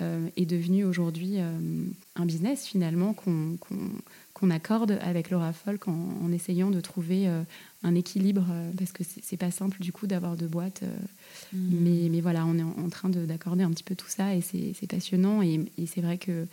est 0.00 0.46
devenu 0.46 0.84
aujourd'hui 0.84 1.36
un 1.38 2.24
business 2.24 2.66
finalement 2.66 3.12
qu'on 3.12 4.50
accorde 4.50 4.98
avec 5.02 5.28
Laura 5.28 5.52
Folk 5.52 5.88
en, 5.88 6.32
essayant 6.32 6.70
de 6.70 6.80
trouver 6.80 7.28
un 7.82 7.94
équilibre 7.94 8.46
parce 8.78 8.92
que 8.92 9.02
c'est 9.04 9.36
pas 9.36 9.50
simple 9.50 9.80
du 9.80 9.92
coup 9.92 10.06
d'avoir 10.06 10.36
deux 10.36 10.48
boîtes 10.48 10.82
Mm. 11.52 11.58
Mais, 11.80 12.08
mais, 12.10 12.20
voilà, 12.20 12.44
on 12.46 12.58
est 12.58 12.62
en, 12.62 12.88
train 12.88 13.08
d'accorder 13.08 13.64
un 13.64 13.70
petit 13.70 13.84
peu 13.84 13.94
tout 13.94 14.08
ça 14.08 14.34
et 14.34 14.40
c'est 14.40 14.86
passionnant. 14.88 15.42
Et, 15.42 15.60
c'est 15.86 16.00
vrai 16.00 16.18
que 16.18 16.46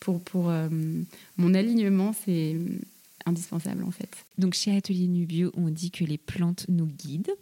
pour, 0.00 0.20
pour 0.20 0.50
euh, 0.50 0.68
mon 1.36 1.54
alignement, 1.54 2.14
c'est 2.24 2.56
indispensable 3.26 3.84
en 3.84 3.90
fait. 3.90 4.26
Donc 4.38 4.54
chez 4.54 4.76
Atelier 4.76 5.08
Nubio, 5.08 5.50
on 5.54 5.70
dit 5.70 5.90
que 5.90 6.04
les 6.04 6.18
plantes 6.18 6.66
nous 6.68 6.86
guident. 6.86 7.34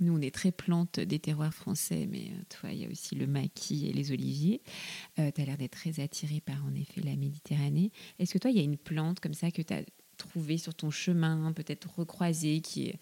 Nous, 0.00 0.16
on 0.16 0.20
est 0.22 0.34
très 0.34 0.50
plantes 0.50 0.98
des 0.98 1.18
terroirs 1.18 1.52
français, 1.52 2.08
mais 2.10 2.30
euh, 2.30 2.42
toi, 2.48 2.72
il 2.72 2.80
y 2.80 2.86
a 2.86 2.88
aussi 2.88 3.14
le 3.14 3.26
maquis 3.26 3.86
et 3.86 3.92
les 3.92 4.12
oliviers. 4.12 4.62
Euh, 5.18 5.30
tu 5.34 5.42
as 5.42 5.44
l'air 5.44 5.58
d'être 5.58 5.72
très 5.72 6.00
attiré 6.00 6.40
par, 6.40 6.64
en 6.64 6.74
effet, 6.74 7.02
la 7.02 7.16
Méditerranée. 7.16 7.92
Est-ce 8.18 8.32
que 8.32 8.38
toi, 8.38 8.50
il 8.50 8.56
y 8.56 8.60
a 8.60 8.62
une 8.62 8.78
plante 8.78 9.20
comme 9.20 9.34
ça 9.34 9.50
que 9.50 9.60
tu 9.60 9.74
as 9.74 9.82
trouvée 10.16 10.56
sur 10.56 10.74
ton 10.74 10.90
chemin, 10.90 11.52
peut-être 11.52 11.98
recroisée, 11.98 12.62
qui 12.62 12.86
est 12.86 12.98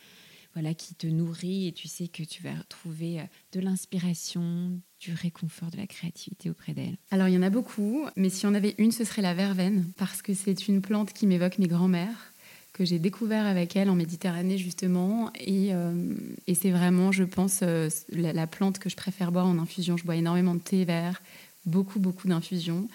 qui 0.75 0.95
te 0.95 1.07
nourrit 1.07 1.69
et 1.69 1.73
tu 1.73 1.89
sais 1.89 2.09
que 2.09 2.23
tu 2.23 2.43
vas 2.43 2.55
retrouver 2.55 3.21
euh, 3.21 3.25
de 3.53 3.61
l'inspiration, 3.61 4.81
du 5.01 5.13
réconfort, 5.13 5.71
de 5.71 5.77
la 5.77 5.87
créativité 5.87 6.51
auprès 6.51 6.75
d'elle. 6.75 6.97
Alors, 7.11 7.29
il 7.29 7.35
y 7.35 7.39
en 7.39 7.43
a 7.43 7.51
beaucoup, 7.51 8.07
mais 8.17 8.31
si 8.31 8.47
on 8.47 8.55
avait 8.55 8.75
une, 8.79 8.93
ce 8.93 9.05
serait 9.05 9.23
la 9.23 9.35
verveine, 9.35 9.91
parce 9.97 10.23
que 10.23 10.35
c'est 10.35 10.69
une 10.69 10.83
plante 10.83 11.13
qui 11.13 11.27
m'évoque 11.27 11.59
mes 11.59 11.69
grands-mères 11.69 12.33
que 12.73 12.85
j'ai 12.85 12.99
découvert 13.01 13.47
avec 13.47 13.75
elle 13.75 13.91
en 13.91 13.97
Méditerranée 13.97 14.57
justement 14.57 15.33
et, 15.35 15.75
euh, 15.75 16.15
c'est 16.55 16.71
vraiment 16.71 17.11
je 17.11 17.25
pense 17.25 17.61
euh, 17.63 17.89
la, 18.13 18.47
plante 18.47 18.79
que 18.79 18.89
je 18.89 18.95
préfère 18.95 19.33
boire 19.33 19.47
en 19.47 19.59
infusion. 19.59 19.97
Je 19.97 20.05
bois 20.05 20.15
énormément 20.15 20.55
de 20.55 20.61
thé 20.61 20.85
vert 20.85 21.21
beaucoup 21.67 21.99
beaucoup 21.99 22.29
d'infusions 22.29 22.89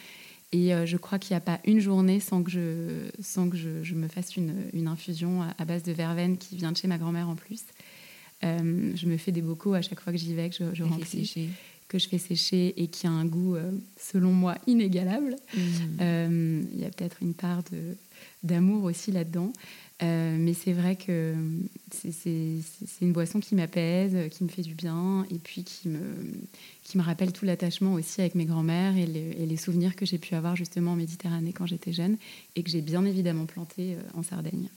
et 0.53 0.73
euh, 0.73 0.85
je 0.85 0.97
crois 0.97 1.17
qu'il 1.17 1.33
n'y 1.33 1.37
a 1.37 1.41
pas 1.41 1.59
une 1.65 1.79
journée 1.79 2.19
sans 2.19 2.43
que 2.43 2.51
je, 2.51 3.09
sans 3.19 3.49
que 3.49 3.57
je, 3.57 3.95
me 3.95 4.07
fasse 4.07 4.37
une, 4.37 4.53
une, 4.73 4.87
infusion 4.87 5.41
à, 5.57 5.65
base 5.65 5.81
de 5.81 5.91
verveine 5.91 6.37
qui 6.37 6.55
vient 6.55 6.71
de 6.71 6.77
chez 6.77 6.87
ma 6.87 6.99
grand-mère 6.99 7.27
en 7.27 7.35
plus. 7.35 7.63
Euh, 8.43 8.91
je 8.95 9.07
me 9.07 9.17
fais 9.17 9.31
des 9.31 9.41
bocaux 9.41 9.73
à 9.73 9.81
chaque 9.81 9.99
fois 9.99 10.13
que 10.13 10.19
j'y 10.19 10.35
vais, 10.35 10.49
que 10.49 10.55
je, 10.55 10.75
je 10.75 10.83
remplis, 10.83 11.49
que 11.87 11.97
je 11.97 12.07
fais 12.07 12.19
sécher 12.19 12.73
et 12.77 12.87
qui 12.87 13.07
a 13.07 13.09
un 13.09 13.25
goût, 13.25 13.55
euh, 13.55 13.71
selon 13.99 14.31
moi, 14.31 14.55
inégalable. 14.67 15.37
Mmh. 15.55 16.61
Il 16.71 16.79
y 16.79 16.85
a 16.85 16.89
peut-être 16.91 17.17
une 17.23 17.33
part 17.33 17.63
d'amour 18.43 18.83
aussi 18.83 19.11
là-dedans. 19.11 19.53
Euh, 20.01 20.35
mais 20.37 20.53
c'est 20.53 20.73
vrai 20.73 20.95
que 20.95 21.35
c'est 21.91 22.61
une 23.01 23.13
boisson 23.13 23.39
qui 23.39 23.55
m'apaise, 23.55 24.17
qui 24.31 24.43
me 24.43 24.49
fait 24.49 24.63
du 24.63 24.73
bien 24.73 25.25
et 25.31 25.37
puis 25.37 25.63
qui 25.63 25.87
me, 25.87 25.99
qui 26.83 26.97
me 26.97 27.03
rappelle 27.03 27.31
tout 27.31 27.45
l'attachement 27.45 27.93
aussi 27.93 28.19
avec 28.21 28.35
mes 28.35 28.45
grands-mères 28.45 28.97
et, 28.97 29.05
les 29.05 29.57
souvenirs 29.57 29.95
que 29.95 30.05
j'ai 30.05 30.17
pu 30.17 30.35
avoir 30.35 30.55
justement 30.55 30.93
en 30.93 30.95
Méditerranée 30.95 31.53
quand 31.53 31.67
j'étais 31.67 31.93
jeune 31.93 32.17
et 32.55 32.63
que 32.63 32.69
j'ai 32.69 32.81
bien 32.81 33.05
évidemment 33.05 33.45
planté 33.45 33.93
euh, 33.93 34.01
en 34.17 34.23
Sardaigne. 34.23 34.67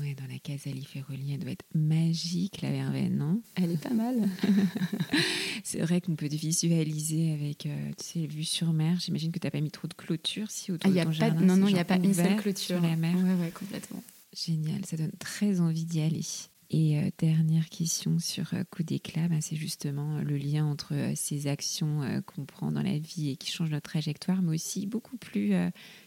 Oui, 0.00 0.14
dans 0.14 0.26
la 0.26 0.38
Casalie 0.38 0.84
Ferroli, 0.84 1.32
elle 1.32 1.40
doit 1.40 1.52
être 1.52 1.64
magique, 1.74 2.62
la 2.62 2.70
verveine, 2.70 3.16
non? 3.16 3.42
Elle 3.54 3.72
est 3.72 3.82
pas 3.82 3.94
mal. 3.94 4.28
c'est 5.64 5.80
vrai 5.80 6.00
qu'on 6.00 6.16
peut 6.16 6.28
visualiser 6.28 7.32
avec, 7.32 7.66
euh, 7.66 7.90
tu 7.98 8.04
sais, 8.04 8.26
vue 8.26 8.44
sur 8.44 8.72
mer. 8.72 8.98
J'imagine 9.00 9.32
que 9.32 9.38
tu 9.38 9.46
n'as 9.46 9.50
pas 9.50 9.60
mis 9.60 9.70
trop 9.70 9.88
de 9.88 9.94
clôture 9.94 10.50
si 10.50 10.72
autour 10.72 10.90
ah, 10.90 10.94
de 10.94 11.00
ton 11.00 11.06
pas, 11.06 11.12
jardin. 11.12 11.40
Non, 11.40 11.56
non, 11.56 11.68
il 11.68 11.74
n'y 11.74 11.80
a 11.80 11.84
pas 11.84 11.96
une 11.96 12.14
seule 12.14 12.36
clôture. 12.36 12.78
Sur 12.78 12.80
la 12.80 12.96
mer. 12.96 13.14
Oui, 13.16 13.44
ouais, 13.44 13.50
complètement. 13.50 14.02
Génial, 14.32 14.84
ça 14.84 14.96
donne 14.96 15.12
très 15.18 15.60
envie 15.60 15.84
d'y 15.84 16.00
aller. 16.00 16.24
Et 16.70 16.98
euh, 16.98 17.10
dernière 17.18 17.68
question 17.68 18.18
sur 18.18 18.54
euh, 18.54 18.64
coup 18.70 18.82
d'éclat, 18.82 19.28
bah, 19.28 19.40
c'est 19.40 19.56
justement 19.56 20.16
euh, 20.16 20.22
le 20.22 20.36
lien 20.36 20.64
entre 20.64 20.94
ces 21.14 21.46
actions 21.46 22.22
qu'on 22.26 22.44
prend 22.44 22.72
dans 22.72 22.82
la 22.82 22.98
vie 22.98 23.30
et 23.30 23.36
qui 23.36 23.50
changent 23.50 23.70
notre 23.70 23.90
trajectoire, 23.90 24.42
mais 24.42 24.54
aussi 24.54 24.86
beaucoup 24.86 25.16
plus 25.16 25.52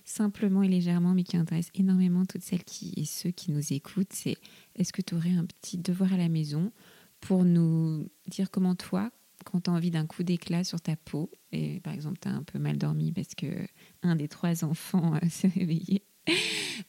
simplement 0.06 0.64
et 0.64 0.68
légèrement, 0.68 1.14
mais 1.14 1.24
qui 1.24 1.38
intéresse 1.38 1.70
énormément 1.76 2.26
toutes 2.26 2.44
celles 2.44 2.64
qui, 2.64 2.94
et 2.98 3.06
ceux 3.06 3.32
qui 3.32 3.52
nous 3.52 3.74
écoutent. 3.74 4.14
C'est 4.14 4.38
est-ce 4.76 4.94
que 4.94 5.02
tu 5.02 5.16
aurais 5.16 5.34
un 5.34 5.46
petit 5.46 5.78
devoir 5.78 6.14
à 6.14 6.18
la 6.18 6.30
maison 6.30 6.72
pour 7.20 7.44
nous 7.44 8.10
dire 8.28 8.52
comment 8.52 8.76
toi, 8.76 9.12
quand 9.46 9.62
tu 9.62 9.70
as 9.70 9.74
envie 9.74 9.92
d'un 9.92 10.06
coup 10.06 10.24
d'éclat 10.24 10.64
sur 10.64 10.82
ta 10.82 10.96
peau, 10.96 11.32
et 11.52 11.80
par 11.82 11.94
exemple 11.94 12.18
tu 12.22 12.28
as 12.28 12.32
un 12.32 12.44
peu 12.44 12.60
mal 12.60 12.78
dormi 12.78 13.12
parce 13.12 13.36
que 13.36 13.68
un 14.04 14.16
des 14.16 14.28
trois 14.28 14.64
enfants 14.64 15.14
s'est 15.30 15.52
réveillé, 15.56 16.04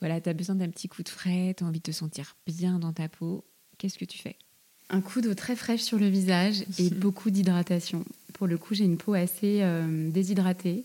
voilà, 0.00 0.20
tu 0.20 0.28
as 0.28 0.34
besoin 0.34 0.56
d'un 0.56 0.70
petit 0.70 0.88
coup 0.88 1.02
de 1.02 1.08
frais, 1.08 1.54
tu 1.56 1.64
as 1.64 1.66
envie 1.66 1.80
de 1.80 1.84
te 1.84 1.92
sentir 1.92 2.36
bien 2.46 2.78
dans 2.78 2.92
ta 2.92 3.08
peau. 3.08 3.44
Qu'est-ce 3.78 3.98
que 3.98 4.04
tu 4.04 4.18
fais 4.18 4.36
Un 4.90 5.00
coup 5.00 5.20
d'eau 5.20 5.34
très 5.34 5.54
fraîche 5.54 5.82
sur 5.82 5.98
le 5.98 6.08
visage 6.08 6.64
et 6.78 6.90
beaucoup 6.90 7.30
d'hydratation. 7.30 8.04
Pour 8.34 8.46
le 8.46 8.58
coup, 8.58 8.74
j'ai 8.74 8.84
une 8.84 8.98
peau 8.98 9.14
assez 9.14 9.60
euh, 9.62 10.10
déshydratée 10.10 10.84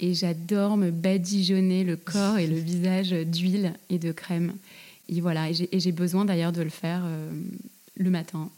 et 0.00 0.14
j'adore 0.14 0.76
me 0.76 0.90
badigeonner 0.90 1.84
le 1.84 1.96
corps 1.96 2.38
et 2.38 2.48
le 2.48 2.56
visage 2.58 3.10
d'huile 3.10 3.74
et 3.88 3.98
de 3.98 4.10
crème. 4.10 4.54
Et 5.08 5.20
voilà, 5.20 5.48
et 5.50 5.80
j'ai 5.80 5.92
besoin 5.92 6.24
d'ailleurs 6.24 6.52
de 6.52 6.62
le 6.62 6.70
faire 6.70 7.02
euh, 7.04 7.30
le 7.96 8.10
matin. 8.10 8.50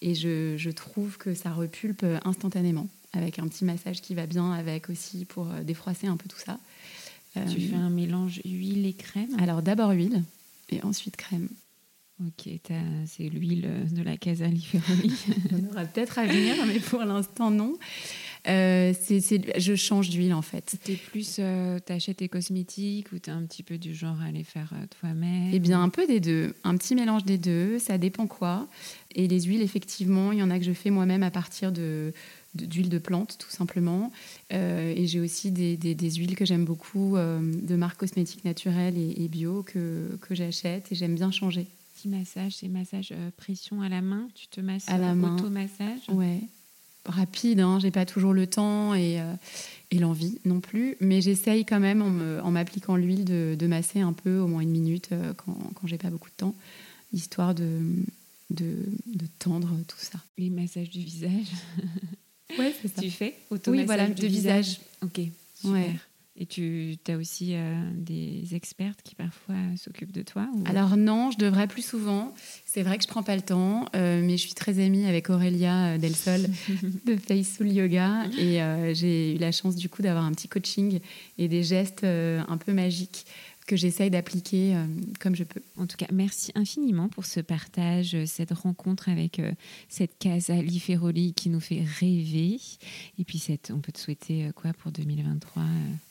Et 0.00 0.14
je, 0.14 0.56
je, 0.56 0.70
trouve 0.70 1.16
que 1.16 1.34
ça 1.34 1.50
repulpe 1.52 2.04
instantanément, 2.24 2.88
avec 3.14 3.38
un 3.38 3.48
petit 3.48 3.64
massage 3.64 4.02
qui 4.02 4.14
va 4.14 4.26
bien 4.26 4.52
avec 4.52 4.90
aussi 4.90 5.24
pour 5.24 5.50
euh, 5.50 5.62
défroisser 5.62 6.06
un 6.06 6.16
peu 6.16 6.28
tout 6.28 6.38
ça. 6.38 6.58
Tu 7.50 7.62
fais 7.62 7.74
un 7.74 7.90
mélange 7.90 8.40
huile 8.44 8.86
et 8.86 8.92
crème? 8.92 9.34
Alors 9.40 9.60
d'abord 9.60 9.90
huile 9.90 10.22
et 10.70 10.80
ensuite 10.84 11.16
crème. 11.16 11.48
Ok, 12.20 12.48
c'est 13.06 13.28
l'huile 13.28 13.68
de 13.90 14.02
la 14.02 14.16
Casa 14.16 14.46
Liferoli. 14.46 15.12
On 15.52 15.72
aura 15.72 15.84
peut-être 15.84 16.20
à 16.20 16.26
venir, 16.26 16.54
mais 16.64 16.78
pour 16.78 17.00
l'instant 17.00 17.50
non. 17.50 17.74
Euh, 18.46 18.92
je 18.92 19.74
change 19.74 20.10
d'huile 20.10 20.32
en 20.32 20.42
fait. 20.42 20.76
T'es 20.84 20.94
plus, 20.94 21.36
euh, 21.40 21.80
t'achètes 21.80 22.18
tes 22.18 22.28
cosmétiques 22.28 23.10
ou 23.12 23.18
t'es 23.18 23.32
un 23.32 23.42
petit 23.42 23.64
peu 23.64 23.78
du 23.78 23.94
genre 23.94 24.20
à 24.20 24.30
les 24.30 24.44
faire 24.44 24.72
euh, 24.74 24.86
toi-même? 25.00 25.50
Eh 25.52 25.58
bien, 25.58 25.82
un 25.82 25.88
peu 25.88 26.06
des 26.06 26.20
deux, 26.20 26.54
un 26.62 26.76
petit 26.76 26.94
mélange 26.94 27.24
des 27.24 27.38
deux. 27.38 27.80
Ça 27.80 27.98
dépend 27.98 28.28
quoi. 28.28 28.68
Et 29.16 29.26
les 29.26 29.42
huiles, 29.42 29.62
effectivement, 29.62 30.30
il 30.30 30.38
y 30.38 30.42
en 30.42 30.50
a 30.50 30.58
que 30.60 30.64
je 30.64 30.72
fais 30.72 30.90
moi-même 30.90 31.24
à 31.24 31.30
partir 31.32 31.72
de 31.72 32.12
d'huile 32.54 32.88
de, 32.88 32.98
plante, 32.98 33.36
tout 33.40 33.50
simplement. 33.50 34.12
Euh, 34.52 34.94
et 34.94 35.08
j'ai 35.08 35.18
aussi 35.18 35.50
des, 35.50 35.76
des, 35.76 36.10
huiles 36.12 36.36
que 36.36 36.44
j'aime 36.44 36.64
beaucoup, 36.64 37.16
de 37.16 37.74
marques 37.74 37.98
cosmétiques 37.98 38.44
naturelles 38.44 38.96
et, 38.96 39.26
bio, 39.26 39.64
que, 39.64 40.16
que 40.20 40.36
j'achète 40.36 40.92
et 40.92 40.94
j'aime 40.94 41.16
bien 41.16 41.32
changer. 41.32 41.66
Petit 42.04 42.10
massage, 42.10 42.56
c'est 42.56 42.68
massage 42.68 43.12
euh, 43.12 43.30
pression 43.34 43.80
à 43.80 43.88
la 43.88 44.02
main 44.02 44.28
Tu 44.34 44.46
te 44.48 44.60
masses 44.60 44.86
à 44.90 44.98
la 44.98 45.14
main. 45.14 45.36
auto-massage 45.36 46.00
Ouais. 46.08 46.40
Rapide, 47.06 47.60
hein, 47.60 47.78
j'ai 47.80 47.90
pas 47.90 48.04
toujours 48.04 48.34
le 48.34 48.46
temps 48.46 48.94
et, 48.94 49.22
et 49.90 49.98
l'envie 49.98 50.38
non 50.44 50.60
plus, 50.60 50.96
mais 51.00 51.22
j'essaye 51.22 51.64
quand 51.64 51.80
même 51.80 52.02
en 52.02 52.50
m'appliquant 52.50 52.96
l'huile 52.96 53.24
de, 53.24 53.56
de, 53.58 53.66
masser 53.66 54.00
un 54.00 54.12
peu, 54.12 54.38
au 54.38 54.46
moins 54.46 54.60
une 54.60 54.70
minute, 54.70 55.10
quand, 55.36 55.52
quand 55.74 55.86
j'ai 55.86 55.98
pas 55.98 56.10
beaucoup 56.10 56.28
de 56.30 56.34
temps, 56.34 56.54
histoire 57.12 57.54
de, 57.54 57.80
de, 58.50 58.76
de 59.06 59.26
tendre 59.38 59.70
tout 59.86 59.98
ça. 59.98 60.18
Les 60.38 60.48
massages 60.50 60.90
du 60.90 61.00
visage 61.00 61.48
Ouais, 62.58 62.74
c'est 62.80 62.88
ça. 62.88 63.02
Tu 63.02 63.10
fais 63.10 63.34
Oui, 63.66 63.84
voilà, 63.84 64.08
de 64.08 64.26
visage. 64.26 64.80
Ok, 65.02 65.20
super. 65.54 65.90
Et 66.36 66.46
tu 66.46 66.96
as 67.06 67.16
aussi 67.16 67.54
euh, 67.54 67.74
des 67.94 68.56
expertes 68.56 69.02
qui 69.04 69.14
parfois 69.14 69.54
s'occupent 69.76 70.10
de 70.10 70.22
toi 70.22 70.48
Alors 70.64 70.96
non, 70.96 71.30
je 71.30 71.38
devrais 71.38 71.68
plus 71.68 71.86
souvent. 71.86 72.34
C'est 72.66 72.82
vrai 72.82 72.98
que 72.98 73.04
je 73.04 73.08
prends 73.08 73.22
pas 73.22 73.36
le 73.36 73.42
temps, 73.42 73.84
euh, 73.94 74.20
mais 74.20 74.36
je 74.36 74.42
suis 74.42 74.54
très 74.54 74.84
amie 74.84 75.06
avec 75.06 75.30
Aurélia 75.30 75.94
euh, 75.94 75.98
Del 75.98 76.16
Sol 76.16 76.40
de 77.06 77.14
Facefull 77.14 77.70
Yoga 77.70 78.24
et 78.36 78.60
j'ai 78.94 79.36
eu 79.36 79.38
la 79.38 79.52
chance 79.52 79.76
du 79.76 79.88
coup 79.88 80.02
d'avoir 80.02 80.24
un 80.24 80.32
petit 80.32 80.48
coaching 80.48 80.98
et 81.38 81.46
des 81.46 81.62
gestes 81.62 82.02
un 82.04 82.56
peu 82.56 82.72
magiques 82.72 83.26
que 83.66 83.76
j'essaye 83.76 84.10
d'appliquer 84.10 84.76
euh, 84.76 84.84
comme 85.20 85.34
je 85.34 85.44
peux. 85.44 85.62
En 85.78 85.86
tout 85.86 85.96
cas, 85.96 86.06
merci 86.12 86.52
infiniment 86.54 87.08
pour 87.08 87.24
ce 87.24 87.40
partage, 87.40 88.14
euh, 88.14 88.26
cette 88.26 88.52
rencontre 88.52 89.08
avec 89.08 89.38
euh, 89.38 89.52
cette 89.88 90.18
Casa 90.18 90.54
Liferoli 90.54 91.32
qui 91.32 91.48
nous 91.48 91.60
fait 91.60 91.82
rêver. 92.00 92.58
Et 93.18 93.24
puis, 93.24 93.38
cette, 93.38 93.72
on 93.74 93.80
peut 93.80 93.92
te 93.92 93.98
souhaiter 93.98 94.50
quoi 94.54 94.72
pour 94.74 94.92
2023 94.92 95.62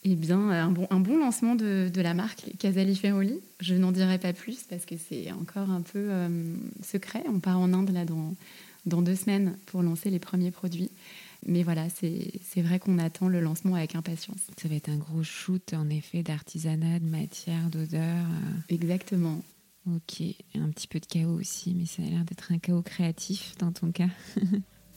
Eh 0.03 0.15
bien, 0.15 0.49
un 0.49 0.71
bon, 0.71 0.87
un 0.89 0.99
bon 0.99 1.17
lancement 1.17 1.55
de, 1.55 1.91
de 1.93 2.01
la 2.01 2.13
marque 2.13 2.43
Casa 2.57 2.83
Liferoli. 2.83 3.39
Je 3.59 3.75
n'en 3.75 3.91
dirai 3.91 4.17
pas 4.17 4.33
plus 4.33 4.63
parce 4.69 4.85
que 4.85 4.95
c'est 4.97 5.31
encore 5.31 5.69
un 5.69 5.81
peu 5.81 6.09
secret. 6.83 7.23
On 7.27 7.39
part 7.39 7.59
en 7.59 7.71
Inde 7.73 7.91
là 7.91 8.03
dans, 8.03 8.35
dans 8.85 9.01
deux 9.01 9.15
semaines 9.15 9.55
pour 9.67 9.83
lancer 9.83 10.09
les 10.09 10.19
premiers 10.19 10.51
produits. 10.51 10.89
Mais 11.45 11.63
voilà, 11.63 11.87
c'est 11.89 12.61
vrai 12.61 12.79
qu'on 12.79 12.99
attend 12.99 13.27
le 13.27 13.39
lancement 13.39 13.75
avec 13.75 13.95
impatience. 13.95 14.39
Ça 14.61 14.67
va 14.67 14.75
être 14.75 14.89
un 14.89 14.97
gros 14.97 15.23
shoot, 15.23 15.73
en 15.73 15.89
effet, 15.89 16.23
d'artisanat, 16.23 16.99
de 16.99 17.05
matière, 17.05 17.69
d'odeur. 17.69 18.01
Euh. 18.01 18.59
Exactement. 18.69 19.41
Ok, 19.85 20.21
un 20.55 20.69
petit 20.69 20.87
peu 20.87 20.99
de 20.99 21.05
chaos 21.05 21.37
aussi, 21.37 21.75
mais 21.75 21.85
ça 21.85 22.01
a 22.03 22.05
l'air 22.05 22.23
d'être 22.23 22.51
un 22.53 22.57
chaos 22.57 22.81
créatif 22.81 23.55
dans 23.59 23.73
ton 23.73 23.91
cas. 23.91 24.07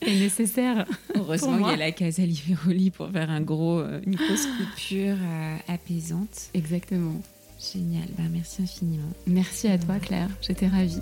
C'est 0.01 0.15
nécessaire. 0.15 0.85
Heureusement 1.15 1.57
qu'il 1.57 1.67
y 1.67 1.73
a 1.73 1.75
la 1.75 1.91
Casa 1.91 2.23
Liveroli 2.23 2.91
pour 2.91 3.09
faire 3.09 3.29
un 3.29 3.41
gros, 3.41 3.79
euh, 3.79 3.99
une 4.05 4.15
grosse 4.15 4.45
coupure 4.45 5.17
euh, 5.19 5.57
apaisante. 5.67 6.49
Exactement. 6.53 7.19
Génial, 7.59 8.07
bah, 8.17 8.23
merci 8.31 8.61
infiniment. 8.61 9.09
Merci 9.25 9.67
à 9.67 9.77
toi 9.79 9.97
Claire, 9.99 10.29
j'étais 10.41 10.67
ravie. 10.67 11.01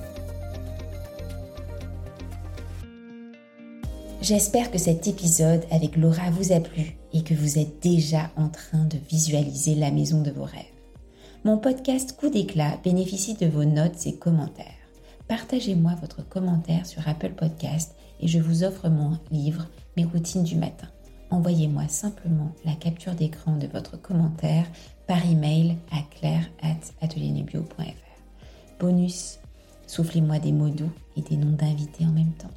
J'espère 4.28 4.72
que 4.72 4.80
cet 4.80 5.08
épisode 5.08 5.64
avec 5.70 5.98
Laura 5.98 6.32
vous 6.32 6.52
a 6.52 6.60
plu 6.60 6.98
et 7.14 7.22
que 7.22 7.36
vous 7.36 7.60
êtes 7.60 7.84
déjà 7.84 8.32
en 8.36 8.50
train 8.50 8.84
de 8.86 8.98
visualiser 9.08 9.76
la 9.76 9.92
maison 9.92 10.24
de 10.24 10.32
vos 10.32 10.46
rêves. 10.46 10.66
Mon 11.44 11.60
podcast 11.60 12.18
Coup 12.18 12.32
d'éclat 12.32 12.80
bénéficie 12.84 13.36
de 13.36 13.46
vos 13.46 13.66
notes 13.66 14.08
et 14.08 14.16
commentaires. 14.16 14.66
Partagez-moi 15.28 15.94
votre 16.02 16.28
commentaire 16.28 16.88
sur 16.88 17.08
Apple 17.08 17.34
Podcast 17.34 17.94
et 18.20 18.28
je 18.28 18.40
vous 18.40 18.64
offre 18.64 18.90
mon 18.90 19.20
livre 19.30 19.68
Mes 19.96 20.06
routines 20.06 20.44
du 20.44 20.56
matin. 20.56 20.88
Envoyez-moi 21.30 21.88
simplement 21.88 22.52
la 22.66 22.74
capture 22.74 23.14
d'écran 23.14 23.58
de 23.58 23.68
votre 23.68 24.02
commentaire 24.02 24.66
par 25.06 25.24
email 25.24 25.78
à 25.92 26.02
claire@ateliernesbio.fr. 26.20 28.80
Bonus, 28.80 29.38
soufflez-moi 29.86 30.40
des 30.40 30.52
mots 30.52 30.70
doux 30.70 30.90
et 31.16 31.22
des 31.22 31.38
noms 31.38 31.56
d'invités 31.56 32.08
en 32.08 32.12
même 32.12 32.34
temps. 32.34 32.50